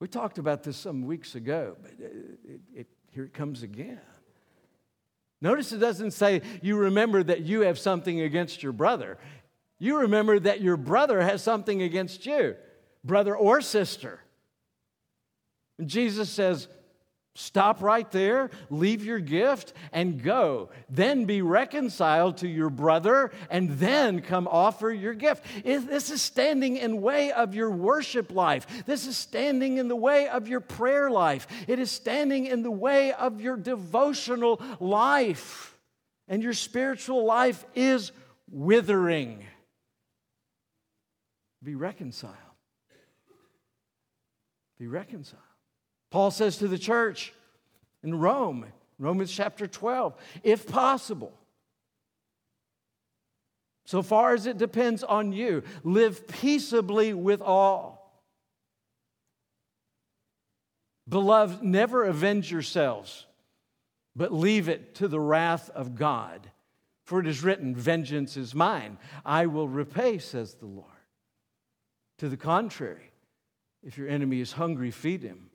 We 0.00 0.08
talked 0.08 0.38
about 0.38 0.62
this 0.62 0.76
some 0.76 1.06
weeks 1.06 1.34
ago, 1.34 1.76
but 1.80 1.92
it, 1.98 2.38
it, 2.44 2.60
it, 2.74 2.86
here 3.10 3.24
it 3.24 3.32
comes 3.32 3.62
again. 3.62 4.00
Notice 5.40 5.72
it 5.72 5.78
doesn't 5.78 6.12
say 6.12 6.42
you 6.62 6.76
remember 6.76 7.22
that 7.22 7.42
you 7.42 7.62
have 7.62 7.78
something 7.78 8.20
against 8.20 8.62
your 8.62 8.72
brother 8.72 9.18
you 9.78 9.98
remember 10.00 10.38
that 10.40 10.60
your 10.60 10.76
brother 10.76 11.20
has 11.20 11.42
something 11.42 11.82
against 11.82 12.26
you, 12.26 12.56
brother 13.02 13.36
or 13.36 13.60
sister. 13.60 14.20
And 15.78 15.88
Jesus 15.88 16.30
says, 16.30 16.68
Stop 17.36 17.82
right 17.82 18.08
there, 18.12 18.50
leave 18.70 19.04
your 19.04 19.18
gift, 19.18 19.72
and 19.92 20.22
go. 20.22 20.70
Then 20.88 21.24
be 21.24 21.42
reconciled 21.42 22.36
to 22.38 22.48
your 22.48 22.70
brother, 22.70 23.32
and 23.50 23.70
then 23.70 24.20
come 24.20 24.46
offer 24.48 24.88
your 24.92 25.14
gift. 25.14 25.44
This 25.64 26.10
is 26.10 26.22
standing 26.22 26.76
in 26.76 27.02
way 27.02 27.32
of 27.32 27.54
your 27.56 27.72
worship 27.72 28.30
life. 28.30 28.84
This 28.86 29.08
is 29.08 29.16
standing 29.16 29.78
in 29.78 29.88
the 29.88 29.96
way 29.96 30.28
of 30.28 30.46
your 30.46 30.60
prayer 30.60 31.10
life. 31.10 31.48
It 31.66 31.80
is 31.80 31.90
standing 31.90 32.46
in 32.46 32.62
the 32.62 32.70
way 32.70 33.12
of 33.12 33.40
your 33.40 33.56
devotional 33.56 34.62
life. 34.78 35.76
And 36.28 36.40
your 36.40 36.54
spiritual 36.54 37.24
life 37.24 37.64
is 37.74 38.12
withering. 38.48 39.44
Be 41.64 41.74
reconciled. 41.74 42.34
Be 44.78 44.86
reconciled. 44.86 45.42
Paul 46.14 46.30
says 46.30 46.58
to 46.58 46.68
the 46.68 46.78
church 46.78 47.32
in 48.04 48.16
Rome, 48.20 48.66
Romans 49.00 49.32
chapter 49.32 49.66
12, 49.66 50.14
if 50.44 50.64
possible, 50.64 51.32
so 53.84 54.00
far 54.00 54.32
as 54.32 54.46
it 54.46 54.56
depends 54.56 55.02
on 55.02 55.32
you, 55.32 55.64
live 55.82 56.28
peaceably 56.28 57.14
with 57.14 57.40
all. 57.42 58.22
Beloved, 61.08 61.64
never 61.64 62.04
avenge 62.04 62.48
yourselves, 62.48 63.26
but 64.14 64.32
leave 64.32 64.68
it 64.68 64.94
to 64.94 65.08
the 65.08 65.18
wrath 65.18 65.68
of 65.70 65.96
God. 65.96 66.48
For 67.02 67.18
it 67.18 67.26
is 67.26 67.42
written, 67.42 67.74
Vengeance 67.74 68.36
is 68.36 68.54
mine, 68.54 68.98
I 69.26 69.46
will 69.46 69.66
repay, 69.66 70.18
says 70.18 70.54
the 70.54 70.66
Lord. 70.66 70.86
To 72.18 72.28
the 72.28 72.36
contrary, 72.36 73.10
if 73.82 73.98
your 73.98 74.08
enemy 74.08 74.38
is 74.38 74.52
hungry, 74.52 74.92
feed 74.92 75.24
him. 75.24 75.50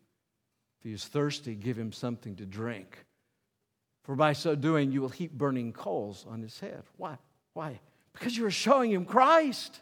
If 0.80 0.86
he 0.86 0.94
is 0.94 1.06
thirsty, 1.06 1.56
give 1.56 1.78
him 1.78 1.92
something 1.92 2.36
to 2.38 2.46
drink. 2.46 3.06
For 4.04 4.16
by 4.16 4.34
so 4.34 4.56
doing, 4.56 4.92
you 4.92 5.02
will 5.02 5.10
heap 5.10 5.34
burning 5.34 5.74
coals 5.74 6.26
on 6.30 6.42
his 6.42 6.60
head. 6.60 6.84
Why? 6.98 7.18
Why? 7.54 7.80
Because 8.14 8.36
you 8.36 8.46
are 8.46 8.52
showing 8.52 8.92
him 8.92 9.06
Christ. 9.06 9.82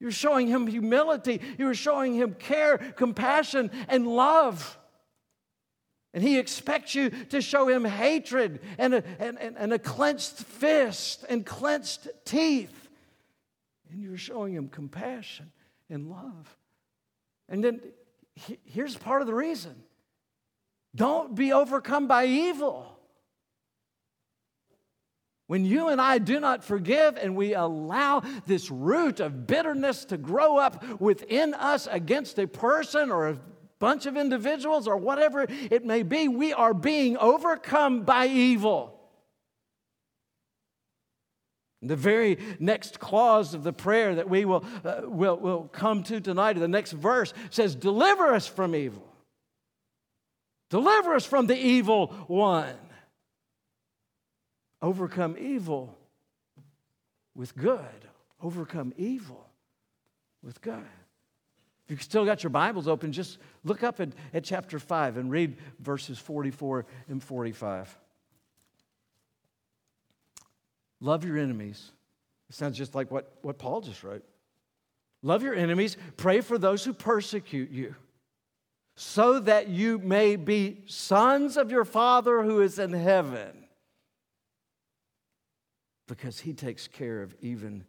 You're 0.00 0.10
showing 0.10 0.48
him 0.48 0.66
humility. 0.66 1.40
You're 1.58 1.74
showing 1.74 2.14
him 2.14 2.34
care, 2.34 2.78
compassion, 2.78 3.70
and 3.88 4.06
love. 4.06 4.78
And 6.12 6.24
he 6.24 6.38
expects 6.38 6.94
you 6.94 7.10
to 7.10 7.40
show 7.40 7.68
him 7.68 7.84
hatred 7.84 8.60
and 8.78 8.94
a, 8.94 9.04
and, 9.20 9.38
and, 9.38 9.56
and 9.56 9.72
a 9.72 9.78
clenched 9.78 10.34
fist 10.34 11.24
and 11.28 11.46
clenched 11.46 12.08
teeth 12.24 12.80
and 13.90 14.02
you're 14.02 14.16
showing 14.16 14.54
him 14.54 14.68
compassion 14.68 15.50
and 15.88 16.08
love. 16.10 16.56
And 17.48 17.62
then 17.62 17.80
here's 18.64 18.96
part 18.96 19.20
of 19.20 19.26
the 19.26 19.34
reason 19.34 19.74
don't 20.94 21.34
be 21.34 21.52
overcome 21.52 22.06
by 22.06 22.26
evil. 22.26 22.96
When 25.46 25.64
you 25.64 25.88
and 25.88 26.00
I 26.00 26.18
do 26.18 26.38
not 26.38 26.62
forgive 26.62 27.16
and 27.16 27.34
we 27.34 27.54
allow 27.54 28.22
this 28.46 28.70
root 28.70 29.18
of 29.18 29.48
bitterness 29.48 30.04
to 30.06 30.16
grow 30.16 30.58
up 30.58 31.00
within 31.00 31.54
us 31.54 31.88
against 31.90 32.38
a 32.38 32.46
person 32.46 33.10
or 33.10 33.30
a 33.30 33.40
bunch 33.80 34.06
of 34.06 34.16
individuals 34.16 34.86
or 34.86 34.96
whatever 34.96 35.46
it 35.48 35.84
may 35.84 36.04
be, 36.04 36.28
we 36.28 36.52
are 36.52 36.72
being 36.72 37.16
overcome 37.16 38.02
by 38.02 38.28
evil. 38.28 38.99
The 41.82 41.96
very 41.96 42.38
next 42.58 43.00
clause 43.00 43.54
of 43.54 43.62
the 43.62 43.72
prayer 43.72 44.16
that 44.16 44.28
we 44.28 44.44
will, 44.44 44.64
uh, 44.84 45.02
will, 45.04 45.38
will 45.38 45.62
come 45.72 46.02
to 46.04 46.20
tonight, 46.20 46.58
the 46.58 46.68
next 46.68 46.92
verse 46.92 47.32
says, 47.48 47.74
Deliver 47.74 48.34
us 48.34 48.46
from 48.46 48.74
evil. 48.74 49.06
Deliver 50.68 51.14
us 51.14 51.24
from 51.24 51.46
the 51.46 51.56
evil 51.56 52.08
one. 52.28 52.76
Overcome 54.82 55.36
evil 55.38 55.96
with 57.34 57.56
good. 57.56 57.80
Overcome 58.42 58.92
evil 58.96 59.46
with 60.42 60.60
good. 60.60 60.74
If 61.90 61.90
you've 61.90 62.02
still 62.02 62.24
got 62.24 62.42
your 62.42 62.50
Bibles 62.50 62.88
open, 62.88 63.12
just 63.12 63.38
look 63.64 63.82
up 63.82 64.00
at, 64.00 64.10
at 64.32 64.44
chapter 64.44 64.78
5 64.78 65.16
and 65.16 65.30
read 65.30 65.56
verses 65.80 66.18
44 66.18 66.86
and 67.08 67.22
45. 67.22 67.98
Love 71.00 71.24
your 71.24 71.38
enemies. 71.38 71.92
It 72.48 72.56
sounds 72.56 72.76
just 72.76 72.94
like 72.94 73.10
what, 73.10 73.32
what 73.42 73.58
Paul 73.58 73.80
just 73.80 74.02
wrote. 74.02 74.24
Love 75.22 75.42
your 75.42 75.54
enemies, 75.54 75.96
pray 76.16 76.40
for 76.40 76.56
those 76.56 76.84
who 76.84 76.92
persecute 76.94 77.70
you, 77.70 77.94
so 78.96 79.38
that 79.40 79.68
you 79.68 79.98
may 79.98 80.36
be 80.36 80.82
sons 80.86 81.56
of 81.56 81.70
your 81.70 81.84
Father 81.84 82.42
who 82.42 82.60
is 82.62 82.78
in 82.78 82.92
heaven, 82.92 83.66
because 86.08 86.40
he 86.40 86.54
takes 86.54 86.88
care 86.88 87.22
of 87.22 87.34
even 87.42 87.84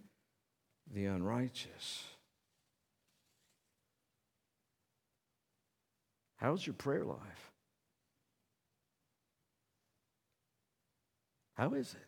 the 0.93 1.05
unrighteous. 1.05 2.03
How's 6.35 6.65
your 6.65 6.73
prayer 6.73 7.05
life? 7.05 7.51
How 11.55 11.73
is 11.75 11.93
it? 11.93 12.07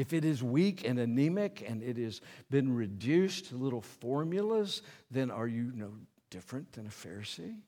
If 0.00 0.14
it 0.14 0.24
is 0.24 0.42
weak 0.42 0.88
and 0.88 0.98
anemic 0.98 1.62
and 1.68 1.82
it 1.82 1.98
has 1.98 2.22
been 2.48 2.74
reduced 2.74 3.50
to 3.50 3.56
little 3.56 3.82
formulas, 3.82 4.80
then 5.10 5.30
are 5.30 5.46
you 5.46 5.72
no 5.74 5.92
different 6.30 6.72
than 6.72 6.86
a 6.86 6.88
Pharisee? 6.88 7.58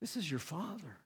This 0.00 0.16
is 0.16 0.28
your 0.28 0.40
Father. 0.40 0.96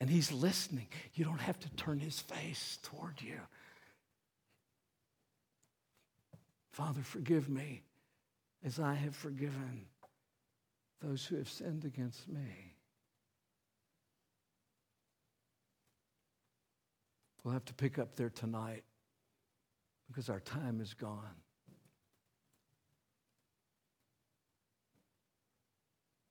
And 0.00 0.08
He's 0.08 0.30
listening. 0.30 0.86
You 1.14 1.24
don't 1.24 1.40
have 1.40 1.58
to 1.58 1.70
turn 1.70 1.98
His 1.98 2.20
face 2.20 2.78
toward 2.84 3.20
you. 3.20 3.40
Father, 6.70 7.02
forgive 7.02 7.48
me 7.48 7.82
as 8.64 8.78
I 8.78 8.94
have 8.94 9.16
forgiven 9.16 9.86
those 11.00 11.26
who 11.26 11.34
have 11.38 11.48
sinned 11.48 11.84
against 11.84 12.28
me. 12.28 12.71
We'll 17.44 17.54
have 17.54 17.64
to 17.66 17.74
pick 17.74 17.98
up 17.98 18.14
there 18.14 18.30
tonight 18.30 18.84
because 20.08 20.28
our 20.28 20.40
time 20.40 20.80
is 20.80 20.94
gone. 20.94 21.36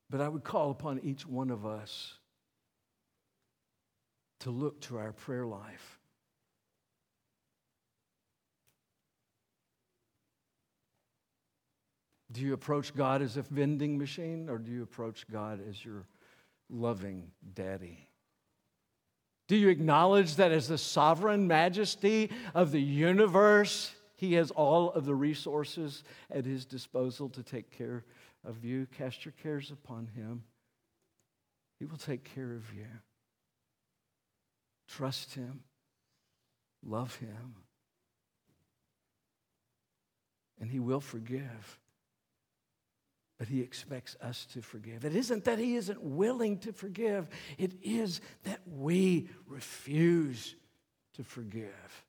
But 0.09 0.21
I 0.21 0.27
would 0.27 0.43
call 0.43 0.71
upon 0.71 0.99
each 0.99 1.25
one 1.25 1.49
of 1.49 1.65
us 1.65 2.15
to 4.41 4.51
look 4.51 4.81
to 4.81 4.97
our 4.97 5.13
prayer 5.13 5.45
life. 5.45 5.99
Do 12.31 12.41
you 12.41 12.53
approach 12.53 12.95
God 12.95 13.21
as 13.21 13.35
a 13.35 13.41
vending 13.41 13.97
machine 13.97 14.49
or 14.49 14.57
do 14.57 14.71
you 14.71 14.83
approach 14.83 15.25
God 15.29 15.59
as 15.67 15.83
your 15.83 16.05
loving 16.69 17.31
daddy? 17.53 18.10
Do 19.51 19.57
you 19.57 19.67
acknowledge 19.67 20.37
that 20.37 20.53
as 20.53 20.69
the 20.69 20.77
sovereign 20.77 21.45
majesty 21.45 22.31
of 22.55 22.71
the 22.71 22.79
universe, 22.81 23.93
he 24.15 24.35
has 24.35 24.49
all 24.49 24.93
of 24.93 25.03
the 25.03 25.13
resources 25.13 26.05
at 26.33 26.45
his 26.45 26.63
disposal 26.63 27.27
to 27.27 27.43
take 27.43 27.69
care 27.69 28.05
of 28.45 28.63
you? 28.63 28.87
Cast 28.97 29.25
your 29.25 29.33
cares 29.43 29.69
upon 29.69 30.07
him. 30.15 30.43
He 31.79 31.85
will 31.85 31.97
take 31.97 32.23
care 32.23 32.53
of 32.53 32.73
you. 32.73 32.87
Trust 34.87 35.35
him. 35.35 35.63
Love 36.81 37.17
him. 37.17 37.55
And 40.61 40.71
he 40.71 40.79
will 40.79 41.01
forgive. 41.01 41.80
But 43.41 43.47
he 43.47 43.59
expects 43.59 44.15
us 44.21 44.45
to 44.53 44.61
forgive. 44.61 45.03
It 45.03 45.15
isn't 45.15 45.45
that 45.45 45.57
he 45.57 45.73
isn't 45.75 45.99
willing 45.99 46.59
to 46.59 46.71
forgive, 46.71 47.27
it 47.57 47.71
is 47.81 48.21
that 48.43 48.59
we 48.67 49.29
refuse 49.47 50.53
to 51.15 51.23
forgive. 51.23 52.05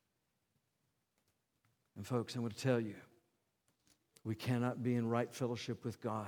And, 1.95 2.05
folks, 2.05 2.35
I'm 2.35 2.41
going 2.41 2.51
to 2.51 2.57
tell 2.59 2.79
you, 2.79 2.93
we 4.23 4.35
cannot 4.35 4.83
be 4.83 4.93
in 4.93 5.09
right 5.09 5.33
fellowship 5.33 5.83
with 5.83 5.99
God 6.01 6.27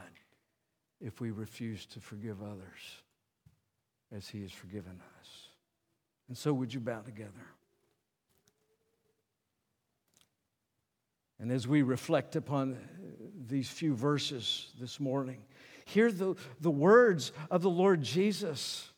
if 1.00 1.22
we 1.22 1.30
refuse 1.30 1.86
to 1.86 2.00
forgive 2.00 2.42
others 2.42 3.04
as 4.12 4.28
he 4.28 4.42
has 4.42 4.52
forgiven 4.52 5.00
us. 5.20 5.30
And 6.30 6.36
so, 6.36 6.52
would 6.52 6.74
you 6.74 6.80
bow 6.80 7.02
together? 7.02 7.46
And 11.40 11.52
as 11.52 11.68
we 11.68 11.82
reflect 11.82 12.36
upon 12.36 12.78
these 13.48 13.70
few 13.70 13.94
verses 13.94 14.72
this 14.80 15.00
morning, 15.00 15.44
hear 15.86 16.12
the, 16.12 16.36
the 16.62 16.72
words 16.72 17.32
of 17.52 17.62
the 17.62 17.70
Lord 17.70 18.02
Jesus. 18.02 18.90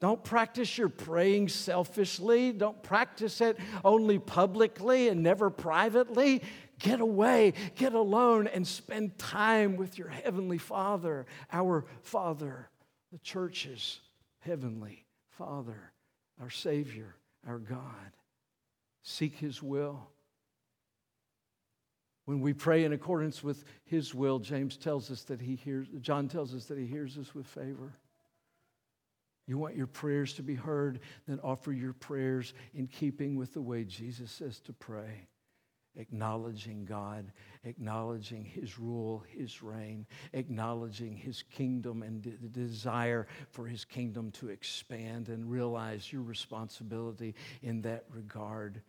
Don't 0.00 0.24
practice 0.24 0.78
your 0.78 0.88
praying 0.88 1.48
selfishly. 1.48 2.52
Don't 2.52 2.82
practice 2.82 3.42
it 3.42 3.58
only 3.84 4.18
publicly 4.18 5.08
and 5.08 5.22
never 5.22 5.50
privately. 5.50 6.42
Get 6.78 7.00
away, 7.00 7.52
get 7.74 7.92
alone, 7.92 8.46
and 8.46 8.66
spend 8.66 9.18
time 9.18 9.76
with 9.76 9.98
your 9.98 10.08
Heavenly 10.08 10.56
Father, 10.56 11.26
our 11.52 11.84
Father, 12.00 12.70
the 13.12 13.18
church's 13.18 14.00
Heavenly 14.38 15.04
Father, 15.28 15.92
our 16.40 16.48
Savior, 16.48 17.16
our 17.46 17.58
God. 17.58 18.12
Seek 19.02 19.34
His 19.34 19.62
will 19.62 20.08
when 22.30 22.40
we 22.40 22.52
pray 22.52 22.84
in 22.84 22.92
accordance 22.92 23.42
with 23.42 23.64
his 23.82 24.14
will, 24.14 24.38
James 24.38 24.76
tells 24.76 25.10
us 25.10 25.24
that 25.24 25.40
he 25.40 25.56
hears, 25.56 25.88
John 26.00 26.28
tells 26.28 26.54
us 26.54 26.66
that 26.66 26.78
he 26.78 26.86
hears 26.86 27.18
us 27.18 27.34
with 27.34 27.44
favor. 27.44 27.92
You 29.48 29.58
want 29.58 29.74
your 29.74 29.88
prayers 29.88 30.34
to 30.34 30.44
be 30.44 30.54
heard, 30.54 31.00
then 31.26 31.40
offer 31.42 31.72
your 31.72 31.92
prayers 31.92 32.54
in 32.72 32.86
keeping 32.86 33.34
with 33.34 33.52
the 33.52 33.60
way 33.60 33.82
Jesus 33.82 34.30
says 34.30 34.60
to 34.60 34.72
pray, 34.72 35.26
acknowledging 35.96 36.84
God, 36.84 37.32
acknowledging 37.64 38.44
his 38.44 38.78
rule, 38.78 39.24
his 39.36 39.60
reign, 39.60 40.06
acknowledging 40.32 41.16
his 41.16 41.42
kingdom 41.42 42.04
and 42.04 42.22
the 42.22 42.48
desire 42.48 43.26
for 43.48 43.66
his 43.66 43.84
kingdom 43.84 44.30
to 44.34 44.50
expand, 44.50 45.30
and 45.30 45.50
realize 45.50 46.12
your 46.12 46.22
responsibility 46.22 47.34
in 47.60 47.80
that 47.80 48.04
regard 48.08 48.82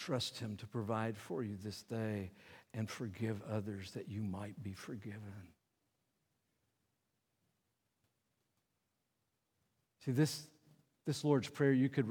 Trust 0.00 0.38
Him 0.38 0.56
to 0.56 0.66
provide 0.66 1.14
for 1.14 1.42
you 1.42 1.58
this 1.62 1.82
day 1.82 2.30
and 2.72 2.88
forgive 2.88 3.42
others 3.52 3.90
that 3.90 4.08
you 4.08 4.22
might 4.22 4.60
be 4.62 4.72
forgiven. 4.72 5.20
See, 10.02 10.12
this, 10.12 10.46
this 11.06 11.22
Lord's 11.22 11.48
Prayer, 11.48 11.74
you 11.74 11.90
could 11.90 12.08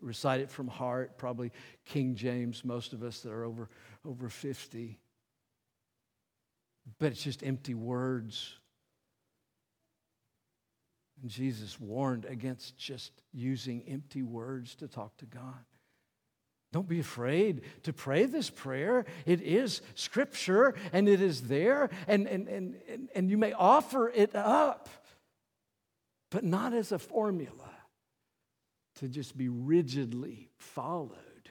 recite 0.00 0.40
it 0.40 0.48
from 0.48 0.68
heart, 0.68 1.18
probably 1.18 1.50
King 1.86 2.14
James, 2.14 2.64
most 2.64 2.92
of 2.92 3.02
us 3.02 3.18
that 3.22 3.32
are 3.32 3.42
over, 3.42 3.68
over 4.04 4.28
50. 4.28 4.96
But 7.00 7.10
it's 7.10 7.22
just 7.24 7.42
empty 7.42 7.74
words. 7.74 8.54
And 11.20 11.28
Jesus 11.28 11.80
warned 11.80 12.26
against 12.26 12.78
just 12.78 13.10
using 13.32 13.82
empty 13.88 14.22
words 14.22 14.76
to 14.76 14.86
talk 14.86 15.16
to 15.16 15.26
God. 15.26 15.64
Don't 16.76 16.86
be 16.86 17.00
afraid 17.00 17.62
to 17.84 17.94
pray 17.94 18.26
this 18.26 18.50
prayer. 18.50 19.06
It 19.24 19.40
is 19.40 19.80
scripture 19.94 20.74
and 20.92 21.08
it 21.08 21.22
is 21.22 21.44
there, 21.48 21.88
and, 22.06 22.26
and, 22.26 22.46
and, 22.48 23.08
and 23.14 23.30
you 23.30 23.38
may 23.38 23.54
offer 23.54 24.10
it 24.10 24.36
up, 24.36 24.90
but 26.30 26.44
not 26.44 26.74
as 26.74 26.92
a 26.92 26.98
formula 26.98 27.70
to 28.96 29.08
just 29.08 29.38
be 29.38 29.48
rigidly 29.48 30.50
followed, 30.58 31.48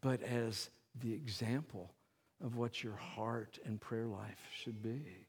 but 0.00 0.20
as 0.24 0.68
the 1.00 1.12
example 1.12 1.94
of 2.44 2.56
what 2.56 2.82
your 2.82 2.96
heart 2.96 3.60
and 3.64 3.80
prayer 3.80 4.06
life 4.06 4.48
should 4.64 4.82
be. 4.82 5.28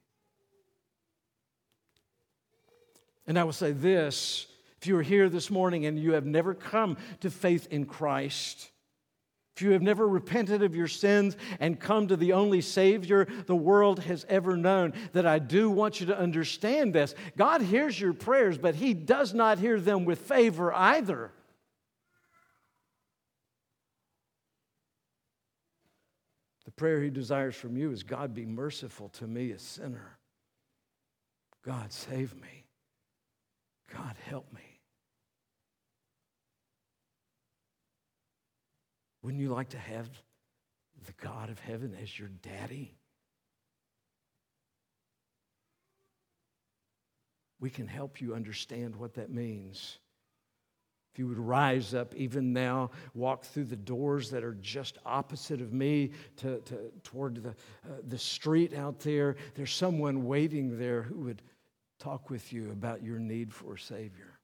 And 3.28 3.38
I 3.38 3.44
will 3.44 3.54
say 3.54 3.72
this 3.72 4.48
if 4.82 4.88
you 4.88 4.98
are 4.98 5.04
here 5.04 5.30
this 5.30 5.52
morning 5.52 5.86
and 5.86 6.00
you 6.00 6.14
have 6.14 6.26
never 6.26 6.56
come 6.56 6.98
to 7.20 7.30
faith 7.30 7.68
in 7.70 7.86
Christ, 7.86 8.72
if 9.56 9.62
you 9.62 9.72
have 9.72 9.82
never 9.82 10.06
repented 10.06 10.62
of 10.64 10.76
your 10.76 10.88
sins 10.88 11.38
and 11.62 11.80
come 11.80 12.10
to 12.10 12.18
the 12.18 12.34
only 12.34 12.60
Savior 12.60 13.26
the 13.46 13.56
world 13.56 14.00
has 14.00 14.26
ever 14.28 14.58
known, 14.58 14.92
that 15.14 15.26
I 15.26 15.40
do 15.40 15.70
want 15.70 16.02
you 16.02 16.08
to 16.08 16.18
understand 16.18 16.94
this. 16.94 17.16
God 17.38 17.62
hears 17.62 17.98
your 17.98 18.12
prayers, 18.12 18.58
but 18.58 18.76
He 18.76 18.94
does 18.94 19.34
not 19.34 19.58
hear 19.58 19.80
them 19.80 20.04
with 20.04 20.20
favor 20.20 20.74
either. 20.74 21.32
The 26.66 26.72
prayer 26.72 27.02
He 27.02 27.10
desires 27.10 27.56
from 27.56 27.78
you 27.78 27.92
is 27.92 28.04
God, 28.04 28.34
be 28.34 28.46
merciful 28.46 29.08
to 29.10 29.26
me, 29.26 29.52
a 29.52 29.60
sinner. 29.60 30.18
God, 31.64 31.94
save 31.94 32.36
me. 32.36 32.66
God, 33.94 34.18
help 34.26 34.52
me. 34.52 34.75
Wouldn't 39.26 39.42
you 39.42 39.50
like 39.50 39.70
to 39.70 39.80
have 39.80 40.08
the 41.08 41.14
God 41.14 41.50
of 41.50 41.58
heaven 41.58 41.98
as 42.00 42.20
your 42.20 42.30
daddy? 42.44 42.94
We 47.60 47.72
can 47.72 47.88
help 47.88 48.22
you 48.22 48.36
understand 48.36 48.96
what 48.96 49.16
that 49.16 49.32
means. 49.32 49.98
If 51.12 51.18
you 51.18 51.28
would 51.28 51.40
rise 51.40 51.96
up 51.96 52.14
even 52.14 52.54
now, 52.54 52.92
walk 53.16 53.46
through 53.46 53.64
the 53.64 53.76
doors 53.76 54.30
that 54.30 54.44
are 54.44 54.60
just 54.62 55.00
opposite 55.08 55.60
of 55.60 55.74
me 55.74 56.12
to, 56.38 56.60
to 56.60 56.92
toward 57.02 57.42
the, 57.42 57.50
uh, 57.50 58.02
the 58.08 58.20
street 58.20 58.76
out 58.76 59.00
there, 59.00 59.38
there's 59.56 59.74
someone 59.74 60.28
waiting 60.28 60.78
there 60.78 61.02
who 61.02 61.22
would 61.22 61.42
talk 61.98 62.30
with 62.30 62.54
you 62.54 62.70
about 62.70 63.02
your 63.02 63.18
need 63.18 63.52
for 63.52 63.74
a 63.74 63.80
Savior. 63.80 64.35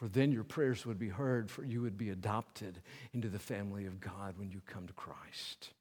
For 0.00 0.08
then 0.08 0.32
your 0.32 0.44
prayers 0.44 0.86
would 0.86 0.98
be 0.98 1.10
heard, 1.10 1.50
for 1.50 1.62
you 1.62 1.82
would 1.82 1.98
be 1.98 2.08
adopted 2.08 2.80
into 3.12 3.28
the 3.28 3.38
family 3.38 3.84
of 3.84 4.00
God 4.00 4.38
when 4.38 4.50
you 4.50 4.62
come 4.64 4.86
to 4.86 4.94
Christ. 4.94 5.74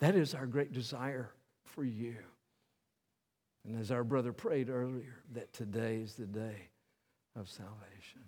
That 0.00 0.14
is 0.14 0.34
our 0.34 0.44
great 0.44 0.74
desire 0.74 1.30
for 1.64 1.82
you. 1.82 2.16
And 3.64 3.80
as 3.80 3.90
our 3.90 4.04
brother 4.04 4.30
prayed 4.30 4.68
earlier, 4.68 5.22
that 5.32 5.54
today 5.54 6.02
is 6.02 6.16
the 6.16 6.26
day 6.26 6.68
of 7.34 7.48
salvation. 7.48 8.20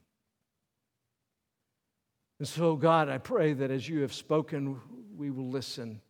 And 2.38 2.48
so, 2.48 2.74
God, 2.74 3.10
I 3.10 3.18
pray 3.18 3.52
that 3.52 3.70
as 3.70 3.86
you 3.86 4.00
have 4.00 4.14
spoken, 4.14 4.80
we 5.14 5.30
will 5.30 5.50
listen. 5.50 6.00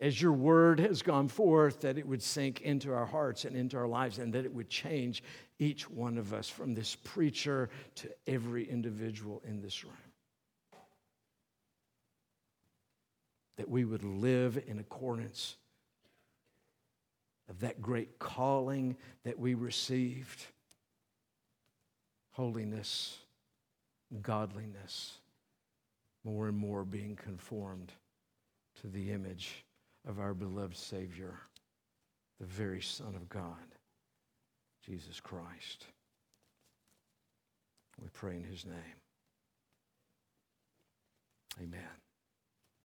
As 0.00 0.20
your 0.20 0.32
word 0.32 0.80
has 0.80 1.02
gone 1.02 1.28
forth, 1.28 1.82
that 1.82 1.98
it 1.98 2.06
would 2.06 2.22
sink 2.22 2.62
into 2.62 2.92
our 2.92 3.04
hearts 3.04 3.44
and 3.44 3.54
into 3.54 3.76
our 3.76 3.86
lives, 3.86 4.18
and 4.18 4.32
that 4.32 4.46
it 4.46 4.52
would 4.52 4.70
change 4.70 5.22
each 5.58 5.90
one 5.90 6.16
of 6.16 6.32
us 6.32 6.48
from 6.48 6.74
this 6.74 6.96
preacher 6.96 7.68
to 7.96 8.08
every 8.26 8.68
individual 8.68 9.42
in 9.46 9.60
this 9.60 9.84
room. 9.84 9.92
That 13.56 13.68
we 13.68 13.84
would 13.84 14.04
live 14.04 14.62
in 14.66 14.78
accordance 14.78 15.56
of 17.50 17.60
that 17.60 17.82
great 17.82 18.18
calling 18.18 18.96
that 19.24 19.38
we 19.38 19.52
received 19.52 20.46
holiness, 22.30 23.18
godliness, 24.22 25.18
more 26.24 26.48
and 26.48 26.56
more 26.56 26.84
being 26.84 27.16
conformed 27.16 27.92
to 28.80 28.86
the 28.86 29.10
image 29.10 29.64
of 30.08 30.18
our 30.18 30.34
beloved 30.34 30.76
Savior, 30.76 31.38
the 32.38 32.46
very 32.46 32.80
Son 32.80 33.14
of 33.14 33.28
God, 33.28 33.76
Jesus 34.84 35.20
Christ. 35.20 35.86
We 38.00 38.08
pray 38.12 38.36
in 38.36 38.44
his 38.44 38.64
name. 38.64 38.76
Amen. 41.62 42.09